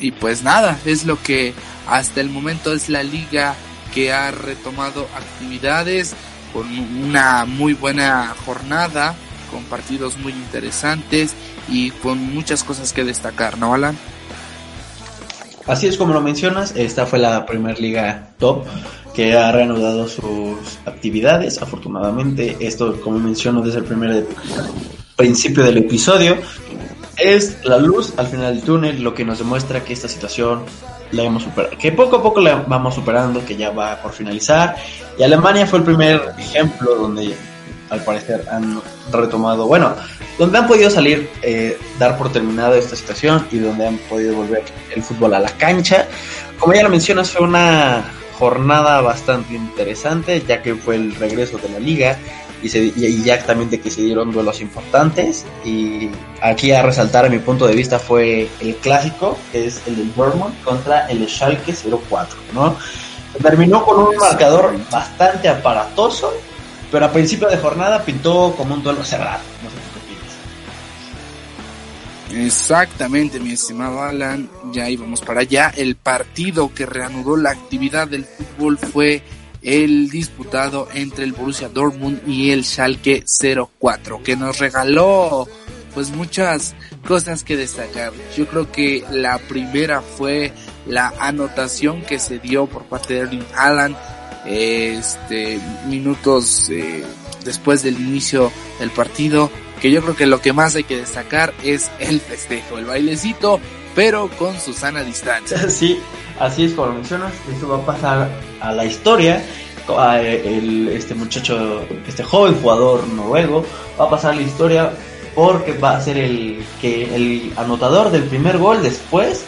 [0.00, 1.54] y pues nada, es lo que
[1.86, 3.54] hasta el momento es la liga
[3.96, 6.14] que ha retomado actividades
[6.52, 6.66] con
[7.02, 9.14] una muy buena jornada,
[9.50, 11.32] con partidos muy interesantes
[11.66, 13.96] y con muchas cosas que destacar, ¿no, Alan?
[15.66, 18.66] Así es como lo mencionas, esta fue la primera liga top
[19.14, 21.62] que ha reanudado sus actividades.
[21.62, 24.26] Afortunadamente, esto, como menciono desde el primer
[25.16, 26.36] principio del episodio,
[27.16, 30.66] es la luz al final del túnel, lo que nos demuestra que esta situación
[31.12, 34.76] la hemos superado, que poco a poco la vamos superando, que ya va por finalizar.
[35.18, 37.36] Y Alemania fue el primer ejemplo donde
[37.90, 38.80] al parecer han
[39.12, 39.94] retomado, bueno,
[40.38, 44.64] donde han podido salir, eh, dar por terminada esta situación y donde han podido volver
[44.94, 46.06] el fútbol a la cancha.
[46.58, 48.04] Como ya lo mencionas, fue una
[48.38, 52.18] jornada bastante interesante, ya que fue el regreso de la liga
[52.62, 55.44] y, se, y también de que se dieron duelos importantes.
[55.64, 59.96] Y aquí a resaltar, a mi punto de vista, fue el clásico, que es el
[59.96, 62.76] del Dortmund contra el Schalke 04, ¿no?
[63.42, 66.32] Terminó con un marcador bastante aparatoso,
[66.90, 69.42] pero a principio de jornada pintó como un duelo cerrado.
[69.62, 69.76] No sé
[72.36, 75.72] Exactamente, mi estimado Alan, ya íbamos para allá.
[75.74, 79.22] El partido que reanudó la actividad del fútbol fue
[79.66, 83.24] el disputado entre el Borussia Dortmund y el Schalke
[83.80, 85.46] 04, que nos regaló
[85.92, 86.74] pues muchas
[87.06, 88.12] cosas que destacar.
[88.36, 90.52] Yo creo que la primera fue
[90.86, 93.96] la anotación que se dio por parte de Erling Alan
[94.46, 97.02] este minutos eh,
[97.44, 99.50] después del inicio del partido
[99.80, 103.60] que yo creo que lo que más hay que destacar es el festejo, el bailecito,
[103.94, 105.68] pero con su sana distancia.
[105.70, 105.98] Sí,
[106.40, 108.28] así es como lo mencionas, eso va a pasar
[108.60, 109.44] a la historia.
[109.88, 113.64] Este muchacho, este joven jugador noruego,
[113.98, 114.90] va a pasar a la historia
[115.34, 119.44] porque va a ser el que el anotador del primer gol después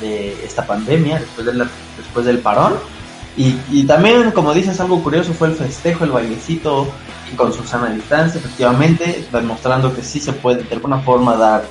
[0.00, 2.74] de esta pandemia, después, de después del parón.
[3.36, 6.86] Y, y también, como dices, algo curioso fue el festejo, el bailecito
[7.36, 11.64] con su sana distancia, efectivamente, demostrando que sí se puede de alguna forma dar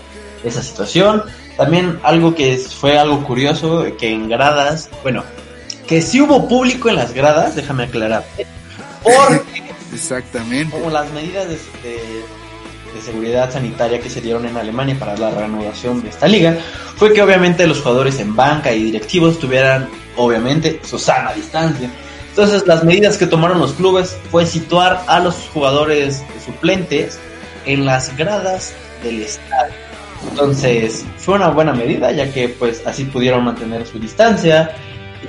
[0.43, 1.24] esa situación.
[1.60, 5.26] También algo que fue algo curioso, que en gradas, bueno,
[5.86, 8.26] que sí hubo público en las gradas, déjame aclarar.
[9.03, 9.62] Porque,
[9.93, 10.72] Exactamente.
[10.72, 16.01] Como las medidas de, de, seguridad sanitaria que se dieron en Alemania para la reanudación
[16.01, 16.57] de esta liga,
[16.95, 21.91] fue que obviamente los jugadores en banca y directivos tuvieran, obviamente, su sana distancia.
[22.30, 27.20] Entonces las medidas que tomaron los clubes fue situar a los jugadores suplentes
[27.66, 28.72] en las gradas
[29.03, 29.88] del estadio.
[30.28, 34.76] Entonces fue una buena medida ya que pues así pudieron mantener su distancia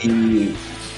[0.02, 0.50] y,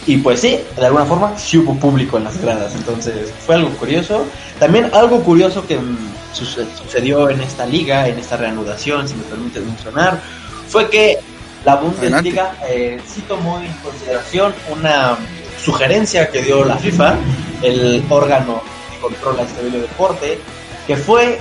[0.06, 2.74] y pues sí, de alguna forma sí hubo público en las gradas.
[2.74, 4.24] Entonces fue algo curioso.
[4.58, 5.96] También algo curioso que mm,
[6.32, 10.20] sucedió en esta liga, en esta reanudación, si me permite mencionar,
[10.68, 11.18] fue que
[11.64, 15.16] la Bundesliga eh, sí tomó en consideración una
[15.62, 17.16] sugerencia que dio la FIFA,
[17.62, 20.38] el órgano que controla este bello deporte,
[20.86, 21.38] que fue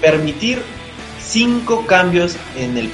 [0.00, 0.62] permitir
[1.30, 2.90] cinco cambios en el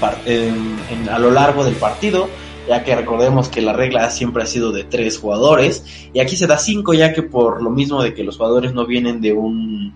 [1.11, 2.28] a lo largo del partido,
[2.68, 6.47] ya que recordemos que la regla siempre ha sido de tres jugadores, y aquí se
[6.47, 9.95] da cinco ya que por lo mismo de que los jugadores no vienen de un...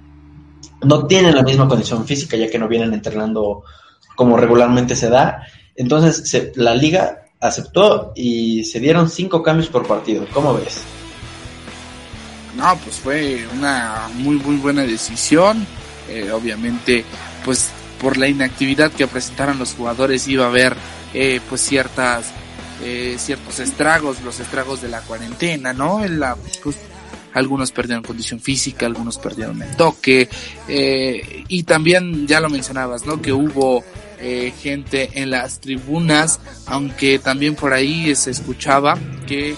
[0.83, 3.63] no tienen la misma condición física, ya que no vienen entrenando
[4.17, 10.27] como regularmente se da, entonces la liga aceptó y se dieron cinco cambios por partido.
[10.33, 10.83] ¿Cómo ves?
[12.57, 15.67] No, pues fue una muy muy buena decisión.
[16.09, 17.05] Eh, obviamente,
[17.45, 17.71] pues
[18.01, 20.77] por la inactividad que presentaron los jugadores iba a haber
[21.15, 22.33] eh, pues ciertas
[22.83, 26.03] eh, ciertos estragos, los estragos de la cuarentena, ¿no?
[26.03, 26.77] En la, pues,
[27.35, 30.29] algunos perdieron condición física, algunos perdieron el toque
[30.67, 33.21] y también ya lo mencionabas, ¿no?
[33.21, 33.85] Que hubo
[34.23, 39.55] eh, gente en las tribunas, aunque también por ahí se escuchaba que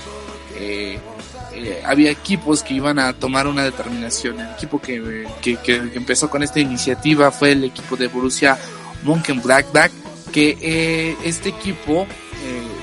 [1.54, 4.40] eh, eh, había equipos que iban a tomar una determinación.
[4.40, 5.26] El equipo que,
[5.94, 8.58] empezó con esta iniciativa fue el equipo de Borussia
[9.04, 9.90] Mönchengladbach,
[10.32, 12.06] que este equipo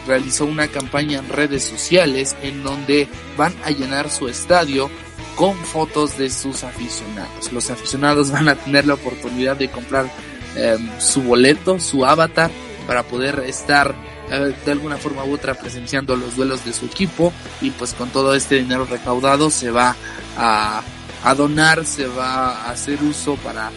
[0.07, 3.07] realizó una campaña en redes sociales en donde
[3.38, 4.89] van a llenar su estadio
[5.36, 7.51] con fotos de sus aficionados.
[7.51, 10.09] Los aficionados van a tener la oportunidad de comprar
[10.55, 12.49] Em, su boleto, su avatar,
[12.88, 13.93] para poder estar
[14.32, 18.10] eh, de alguna forma u otra presenciando los duelos de su equipo y pues con
[18.10, 19.96] todo este dinero recaudado se va
[20.38, 20.82] a,
[21.24, 23.72] a donar, se va a hacer uso para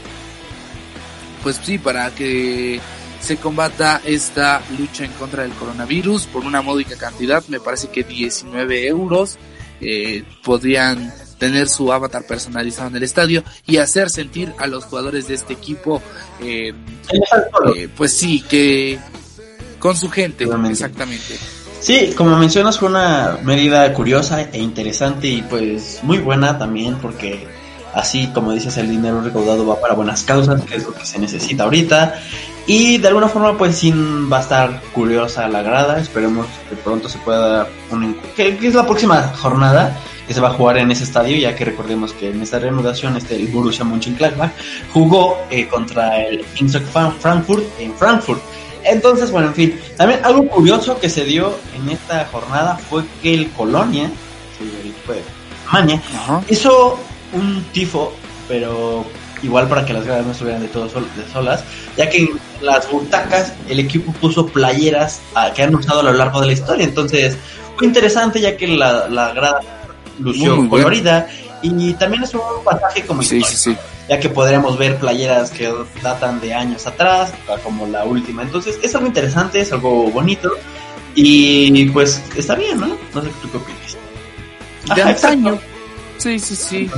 [1.43, 2.81] pues sí, para que
[3.21, 8.05] se combata esta lucha en contra del coronavirus por una módica cantidad, me parece que
[8.05, 9.39] 19 euros,
[9.81, 15.27] eh, podrían tener su avatar personalizado en el estadio y hacer sentir a los jugadores
[15.27, 16.01] de este equipo,
[16.41, 16.73] eh,
[17.75, 19.01] eh, pues sí, que
[19.83, 21.37] con su gente, exactamente.
[21.81, 27.49] Sí, como mencionas, fue una medida curiosa e interesante y pues muy buena también porque
[27.93, 31.19] así como dices el dinero recaudado va para buenas causas, que es lo que se
[31.19, 32.15] necesita ahorita
[32.69, 37.09] y de alguna forma pues sin va a estar curiosa la grada, esperemos que pronto
[37.09, 41.03] se pueda un que es la próxima jornada que se va a jugar en ese
[41.03, 44.53] estadio, ya que recordemos que en esta reanudación este, el Borussia Mönchengladbach
[44.93, 46.87] jugó eh, contra el Eintracht
[47.19, 48.41] Frankfurt en Frankfurt.
[48.85, 53.35] Entonces, bueno, en fin, también algo curioso que se dio en esta jornada fue que
[53.35, 54.11] el Colonia,
[54.61, 55.23] el equipo de
[55.71, 56.03] Alemania,
[56.49, 56.99] hizo
[57.33, 58.13] un tifo,
[58.49, 59.05] pero
[59.43, 61.65] igual para que las gradas no estuvieran de todos de solas,
[61.97, 66.13] ya que en las butacas el equipo puso playeras ah, que han usado a lo
[66.13, 67.37] largo de la historia, entonces
[67.77, 69.61] fue interesante ya que la, la grada
[70.19, 71.29] lució colorida
[71.63, 73.43] y también es un pasaje como sí,
[74.09, 75.73] ya que podríamos ver playeras que
[76.03, 77.33] datan de años atrás,
[77.63, 78.43] como la última.
[78.43, 80.53] Entonces es algo interesante, es algo bonito
[81.15, 82.99] y pues está bien, ¿no?
[83.15, 83.97] No sé tú qué opinas.
[84.95, 85.59] De antaño.
[86.19, 86.91] Sí, sí, sí.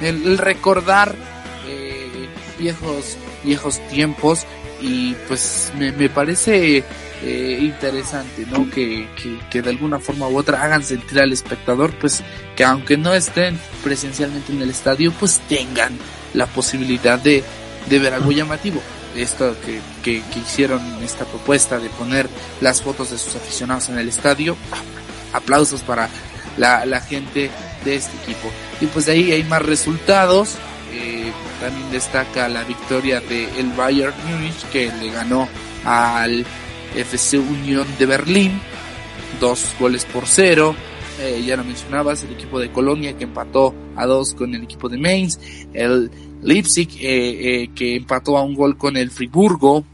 [0.00, 1.14] El, recordar
[1.66, 2.28] eh,
[2.58, 4.46] viejos viejos tiempos
[4.80, 6.84] y pues me, me parece
[7.22, 8.68] eh, interesante, ¿no?
[8.70, 9.08] Que,
[9.50, 12.22] que, de alguna forma u otra hagan sentir al espectador, pues
[12.56, 15.96] que aunque no estén presencialmente en el estadio, pues tengan
[16.34, 17.44] la posibilidad de,
[17.88, 18.80] de ver algo llamativo.
[19.16, 22.28] Esto que, que, hicieron esta propuesta de poner
[22.60, 24.56] las fotos de sus aficionados en el estadio,
[25.34, 26.08] aplausos para
[26.56, 27.50] la, la gente
[27.84, 28.50] de este equipo.
[28.80, 30.56] Y pues de ahí hay más resultados.
[30.92, 31.30] Eh,
[31.60, 35.48] también destaca la victoria de el Bayern Munich que le ganó
[35.84, 36.44] al
[36.94, 38.60] FC Unión de Berlín,
[39.40, 40.74] dos goles por cero.
[41.22, 44.88] Eh, ya lo mencionabas, el equipo de Colonia que empató a dos con el equipo
[44.88, 45.38] de Mainz,
[45.72, 46.10] el
[46.42, 49.84] Leipzig eh, eh, que empató a un gol con el Friburgo,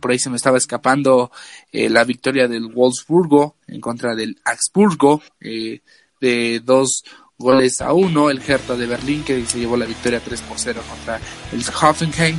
[0.00, 1.30] por ahí se me estaba escapando
[1.72, 7.04] la victoria del Wolfsburgo en contra del Augsburgo de dos
[7.38, 10.82] goles a uno, el Hertha de Berlín que se llevó la victoria 3 por 0
[10.88, 11.20] contra
[11.52, 12.38] el Hoffenheim.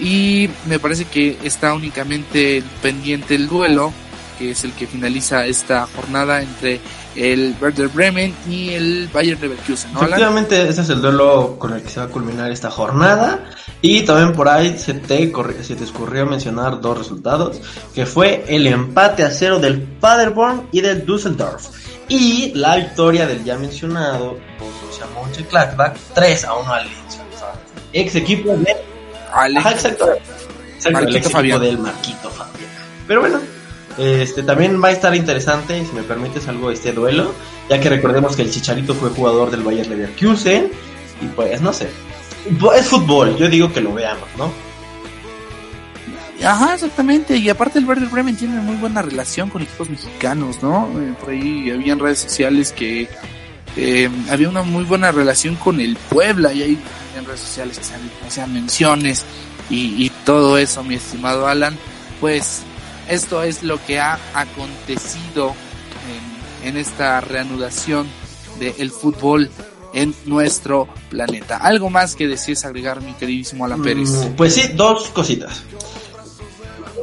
[0.00, 3.92] Y me parece que está únicamente pendiente el duelo,
[4.38, 6.80] que es el que finaliza esta jornada entre
[7.14, 9.92] el Werder Bremen y el Bayern Leverkusen.
[9.92, 13.44] ¿no, Efectivamente, ese es el duelo con el que se va a culminar esta jornada.
[13.80, 17.60] Y también por ahí se te, se te escurrió mencionar dos resultados,
[17.94, 21.68] que fue el empate a cero del Paderborn y del Düsseldorf.
[22.08, 27.18] Y la victoria del ya mencionado Borussia Mönchengladbach 3 a 1 al Linz.
[27.92, 28.76] Ex equipo de
[29.70, 30.08] exacto.
[30.84, 32.70] el equipo del Marquito Fabián.
[33.06, 33.40] Pero bueno,
[33.98, 37.32] este también va a estar interesante, si me permites algo, este duelo,
[37.68, 40.70] ya que recordemos que el Chicharito fue jugador del Bayern Leverkusen
[41.20, 41.88] y pues no sé,
[42.76, 44.52] es fútbol, yo digo que lo veamos, ¿no?
[46.44, 47.36] Ajá, exactamente.
[47.36, 50.88] Y aparte el Werder Bremen tiene muy buena relación con equipos mexicanos, ¿no?
[51.00, 53.08] Eh, por ahí había en redes sociales que
[53.76, 56.78] eh, había una muy buena relación con el Puebla y ahí
[57.16, 59.24] en redes sociales que sean, menciones
[59.70, 61.76] y, todo eso, mi estimado Alan,
[62.20, 62.62] pues
[63.08, 65.54] esto es lo que ha acontecido
[66.62, 68.06] en, en esta reanudación
[68.58, 69.50] del fútbol
[69.92, 71.56] en nuestro planeta.
[71.56, 74.08] ¿Algo más que desees agregar, mi queridísimo Alan Pérez?
[74.08, 75.62] Mm, pues sí, dos cositas.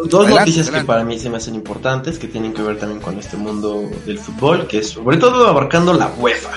[0.06, 3.20] Dos noticias que para mí se me hacen importantes, que tienen que ver también con
[3.20, 6.52] este mundo del fútbol, que es sobre todo abarcando la UEFA.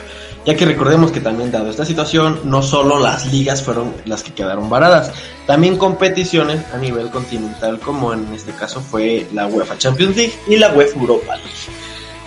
[0.44, 4.32] Ya que recordemos que también dado esta situación, no solo las ligas fueron las que
[4.32, 5.12] quedaron varadas,
[5.46, 10.56] también competiciones a nivel continental, como en este caso fue la UEFA Champions League y
[10.56, 11.50] la UEFA Europa League.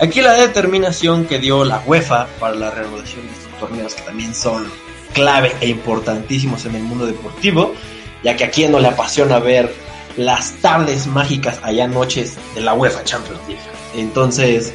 [0.00, 4.34] Aquí la determinación que dio la UEFA para la reanudación de estos torneos que también
[4.34, 4.66] son
[5.12, 7.74] clave e importantísimos en el mundo deportivo,
[8.22, 9.72] ya que a quien no le apasiona ver
[10.16, 13.62] las tardes mágicas allá noches de la UEFA Champions League.
[13.94, 14.72] Entonces,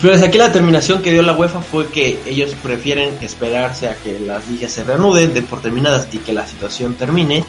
[0.00, 4.18] pues aquí la determinación que dio la UEFA fue que ellos prefieren esperarse a que
[4.18, 7.44] las ligas se reanuden de por terminadas y que la situación termine.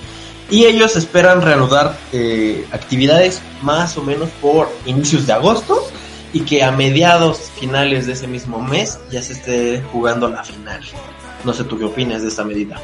[0.49, 5.81] Y ellos esperan reanudar eh, actividades más o menos por inicios de agosto
[6.33, 10.81] y que a mediados finales de ese mismo mes ya se esté jugando la final.
[11.45, 12.81] No sé tú qué opinas de esta medida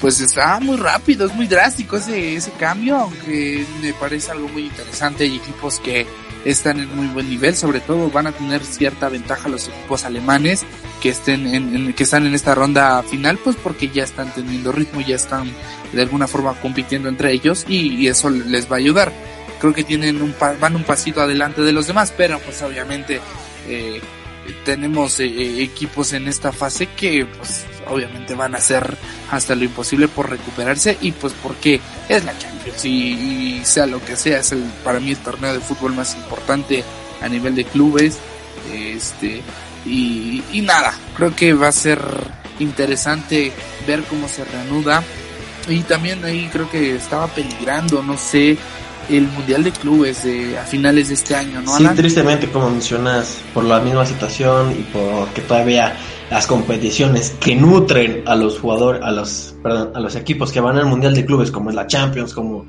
[0.00, 4.66] pues está muy rápido, es muy drástico ese, ese cambio, aunque me parece algo muy
[4.66, 5.24] interesante.
[5.24, 6.06] Hay equipos que
[6.46, 10.64] están en muy buen nivel, sobre todo van a tener cierta ventaja los equipos alemanes
[11.02, 15.00] que estén en, que están en esta ronda final, pues porque ya están teniendo ritmo,
[15.00, 15.50] ya están
[15.92, 19.12] de alguna forma compitiendo entre ellos y, eso les va a ayudar.
[19.60, 23.20] Creo que tienen un van un pasito adelante de los demás, pero pues obviamente
[23.66, 24.00] eh,
[24.64, 28.96] tenemos eh, equipos en esta fase que pues obviamente van a hacer
[29.30, 34.16] hasta lo imposible por recuperarse y pues porque es la Champions y, sea lo que
[34.16, 36.84] sea, es el, para mí el torneo de fútbol más importante
[37.20, 38.18] a nivel de clubes.
[38.72, 39.42] Este,
[39.84, 42.00] y, y nada, creo que va a ser
[42.58, 43.52] interesante
[43.86, 45.02] ver cómo se reanuda.
[45.68, 48.56] Y también ahí creo que estaba peligrando, no sé,
[49.08, 51.76] el Mundial de Clubes de, a finales de este año, ¿no?
[51.76, 55.96] Sí, tristemente, como mencionas, por la misma situación y porque todavía
[56.30, 60.76] las competiciones que nutren a los jugadores, a los, perdón, a los equipos que van
[60.76, 62.66] al Mundial de Clubes, como es la Champions, como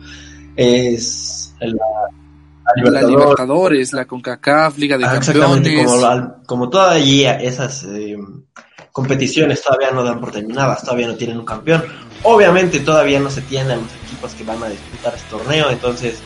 [0.55, 5.63] es la, Libertadores, la CONCACAF, Liga de ah, Campeones.
[5.63, 8.17] Exactamente, como, como todavía esas eh,
[8.97, 11.85] competiciones todavía no dan por terminadas, todavía no tienen un campeón.
[12.23, 16.17] Obviamente todavía no se tienen los equipos que van a disputar este torneo, entonces,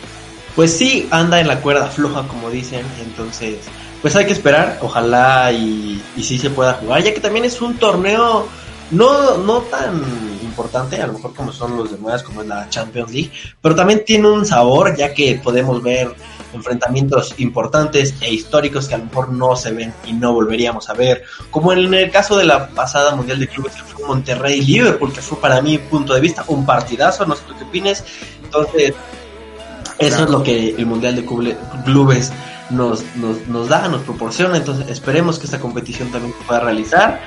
[0.56, 3.58] pues sí anda en la cuerda floja, como dicen, entonces
[4.02, 7.62] pues hay que esperar, ojalá y, y sí se pueda jugar, ya que también es
[7.62, 8.48] un torneo
[8.92, 10.02] no, no tan
[10.42, 14.06] importante, a lo mejor como son los demás, como es la Champions League, pero también
[14.06, 16.16] tiene un sabor, ya que podemos ver
[16.54, 20.94] enfrentamientos importantes e históricos que a lo mejor no se ven y no volveríamos a
[20.94, 24.66] ver, como en el caso de la pasada Mundial de Clubes que fue Monterrey y
[24.66, 28.04] Liverpool, que fue para mi punto de vista un partidazo, no sé tú qué opines,
[28.44, 28.94] entonces
[30.02, 31.26] eso es lo que el Mundial de
[31.86, 32.32] Clubes
[32.72, 34.58] nos, nos, nos da, nos proporciona.
[34.58, 37.22] Entonces esperemos que esta competición también se pueda realizar.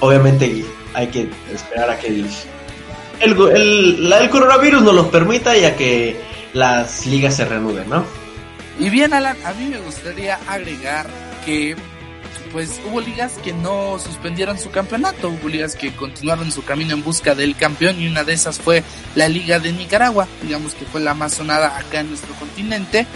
[0.00, 0.64] Obviamente
[0.94, 2.26] hay que esperar a que el,
[3.20, 6.20] el, el, coronavirus nos lo permita y a que
[6.52, 8.04] las ligas se reanuden, ¿no?
[8.80, 11.06] Y bien, Alan, a mí me gustaría agregar
[11.44, 11.76] que
[12.50, 17.04] pues hubo ligas que no suspendieron su campeonato, hubo ligas que continuaron su camino en
[17.04, 18.82] busca del campeón y una de esas fue
[19.14, 23.06] la Liga de Nicaragua, digamos que fue la más sonada acá en nuestro continente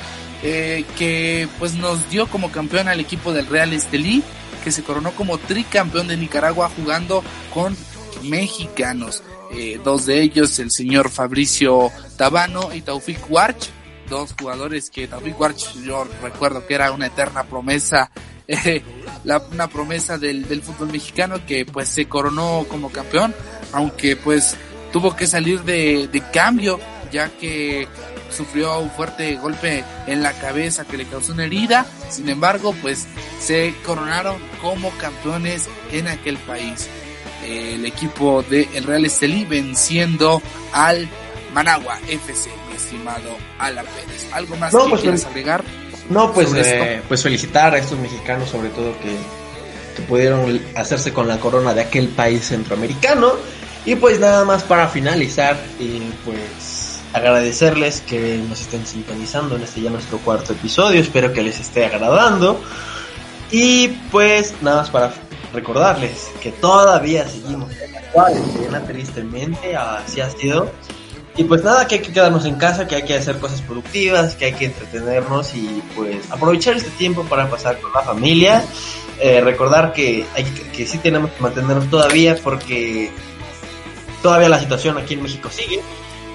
[0.43, 4.23] eh, que pues nos dio como campeón al equipo del Real Estelí,
[4.63, 7.75] que se coronó como tricampeón de Nicaragua jugando con
[8.23, 9.23] mexicanos.
[9.53, 13.71] Eh, dos de ellos, el señor Fabricio Tabano y Taufik Warch,
[14.09, 18.11] dos jugadores que Taufik Warch yo recuerdo que era una eterna promesa,
[18.49, 18.83] eh,
[19.25, 23.35] la, una promesa del, del fútbol mexicano que pues se coronó como campeón,
[23.73, 24.57] aunque pues
[24.93, 26.79] tuvo que salir de, de cambio
[27.15, 27.87] ya que
[28.31, 31.87] sufrió un fuerte golpe en la cabeza que le causó una herida.
[32.11, 33.07] Sin embargo, pues
[33.39, 36.89] se coronaron como campeones en aquel país.
[37.47, 40.43] El equipo de el Real Estelí venciendo
[40.73, 41.09] al
[41.53, 44.27] Managua FC, estimado Alan Pérez.
[44.33, 45.65] ¿Algo más que pues, quieras agregar?
[46.11, 49.17] No, pues, eh, pues felicitar a estos mexicanos, sobre todo que,
[49.97, 53.33] que pudieron hacerse con la corona de aquel país centroamericano.
[53.87, 59.81] Y pues nada más para finalizar, y pues agradecerles que nos estén sintonizando en este
[59.81, 61.01] ya nuestro cuarto episodio.
[61.01, 62.61] Espero que les esté agradando.
[63.51, 65.13] Y pues nada más para
[65.53, 70.73] recordarles que todavía seguimos en la cuarentena, tristemente, así ha sido.
[71.37, 74.37] Y pues nada, que hay que quedarnos en casa, que hay que hacer cosas productivas,
[74.37, 78.65] que hay que entretenernos y pues aprovechar este tiempo para pasar con la familia.
[79.21, 83.11] Eh, recordar que, hay que, que sí tenemos que mantenernos todavía porque
[84.23, 85.81] todavía la situación aquí en México sigue.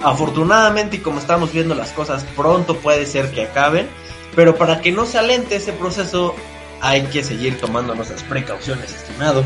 [0.04, 3.88] Afortunadamente y como estamos viendo las cosas, pronto puede ser que acaben,
[4.36, 6.36] pero para que no se alente ese proceso
[6.82, 9.44] hay que seguir tomando nuestras precauciones, estimado.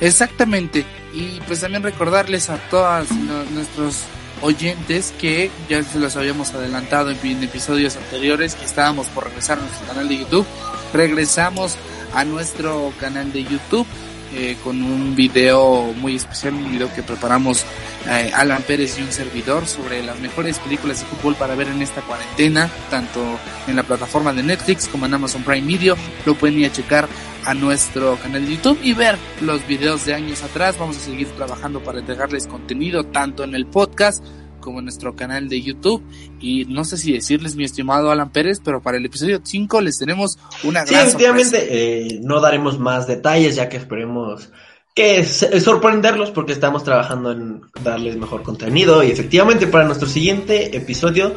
[0.00, 0.84] Exactamente.
[1.12, 3.10] Y pues también recordarles a todos
[3.52, 4.04] nuestros
[4.42, 9.62] oyentes que ya se los habíamos adelantado en, episodios anteriores que estábamos por regresar a
[9.62, 10.46] nuestro canal de YouTube.
[10.92, 11.76] Regresamos
[12.14, 13.86] a nuestro canal de YouTube
[14.34, 17.64] eh, con un video muy especial, un video que preparamos
[18.06, 21.80] eh, Alan Pérez y un servidor sobre las mejores películas de fútbol para ver en
[21.80, 23.20] esta cuarentena, tanto
[23.66, 25.96] en la plataforma de Netflix como en Amazon Prime Video.
[26.26, 27.08] Lo pueden ir a checar
[27.44, 30.76] a nuestro canal de YouTube y ver los videos de años atrás.
[30.78, 34.24] Vamos a seguir trabajando para entregarles contenido tanto en el podcast
[34.60, 36.02] como en nuestro canal de YouTube.
[36.40, 39.98] Y no sé si decirles, mi estimado Alan Pérez, pero para el episodio 5 les
[39.98, 44.50] tenemos una gran Sí, efectivamente, eh, no daremos más detalles ya que esperemos
[44.94, 49.02] que sorprenderlos porque estamos trabajando en darles mejor contenido.
[49.02, 51.34] Y efectivamente, para nuestro siguiente episodio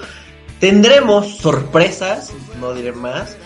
[0.60, 3.38] tendremos sorpresas, no diré más.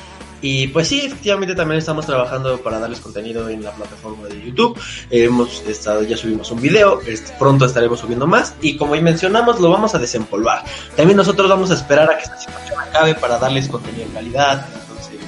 [0.48, 4.80] Y pues sí, efectivamente también estamos trabajando para darles contenido en la plataforma de YouTube.
[5.10, 7.00] hemos estado, ya subimos un video,
[7.40, 10.64] pronto estaremos subiendo más y como mencionamos, lo vamos a desempolvar.
[10.96, 14.68] También nosotros vamos a esperar a que esta situación acabe para darles contenido de calidad.
[14.72, 15.20] Entonces,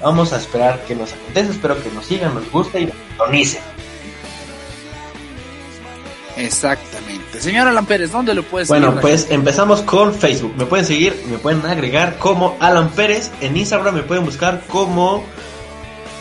[0.00, 3.77] vamos a esperar que nos acontezca, espero que nos sigan, nos guste y nos sintonicen.
[6.38, 7.40] Exactamente.
[7.40, 8.84] Señora Alan Pérez, ¿dónde lo puedes seguir?
[8.84, 10.54] Bueno, pues empezamos con Facebook.
[10.56, 13.30] Me pueden seguir, me pueden agregar como Alan Pérez.
[13.40, 15.24] En Instagram me pueden buscar como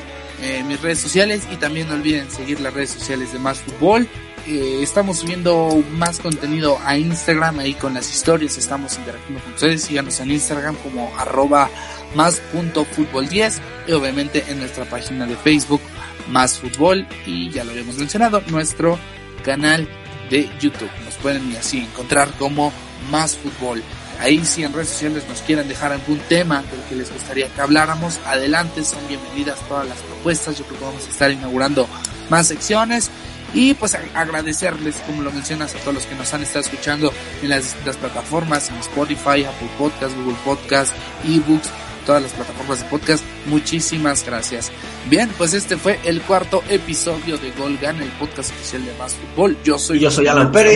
[0.42, 4.08] eh, mis redes sociales y también no olviden seguir las redes sociales de Más Fútbol
[4.48, 9.84] eh, estamos subiendo más contenido a Instagram, ahí con las historias estamos interactuando con ustedes.
[9.84, 11.70] Síganos en Instagram como arroba
[12.16, 15.82] más punto fútbol 10 y obviamente en nuestra página de Facebook
[16.30, 19.00] más fútbol y ya lo habíamos mencionado, nuestro
[19.44, 19.88] canal
[20.30, 20.90] de YouTube.
[21.06, 22.72] Nos pueden así encontrar como
[23.12, 23.82] más fútbol.
[24.20, 27.62] Ahí si en redes sociales nos quieren dejar algún tema del que les gustaría que
[27.62, 30.58] habláramos, adelante, son bienvenidas todas las propuestas.
[30.58, 31.88] Yo creo que vamos a estar inaugurando
[32.30, 33.10] más secciones.
[33.54, 37.50] Y pues agradecerles, como lo mencionas, a todos los que nos han estado escuchando en
[37.50, 40.92] las distintas plataformas, en Spotify, Apple Podcast, Google Podcast,
[41.24, 41.70] eBooks,
[42.06, 43.24] todas las plataformas de podcast.
[43.46, 44.72] Muchísimas gracias.
[45.10, 49.58] Bien, pues este fue el cuarto episodio de Gol el podcast oficial de Más Fútbol.
[49.64, 50.76] Yo soy, Yo soy Alan Pérez.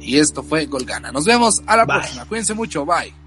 [0.00, 1.12] y esto fue Golgana.
[1.12, 2.24] Nos vemos a la próxima.
[2.26, 2.84] Cuídense mucho.
[2.84, 3.21] Bye.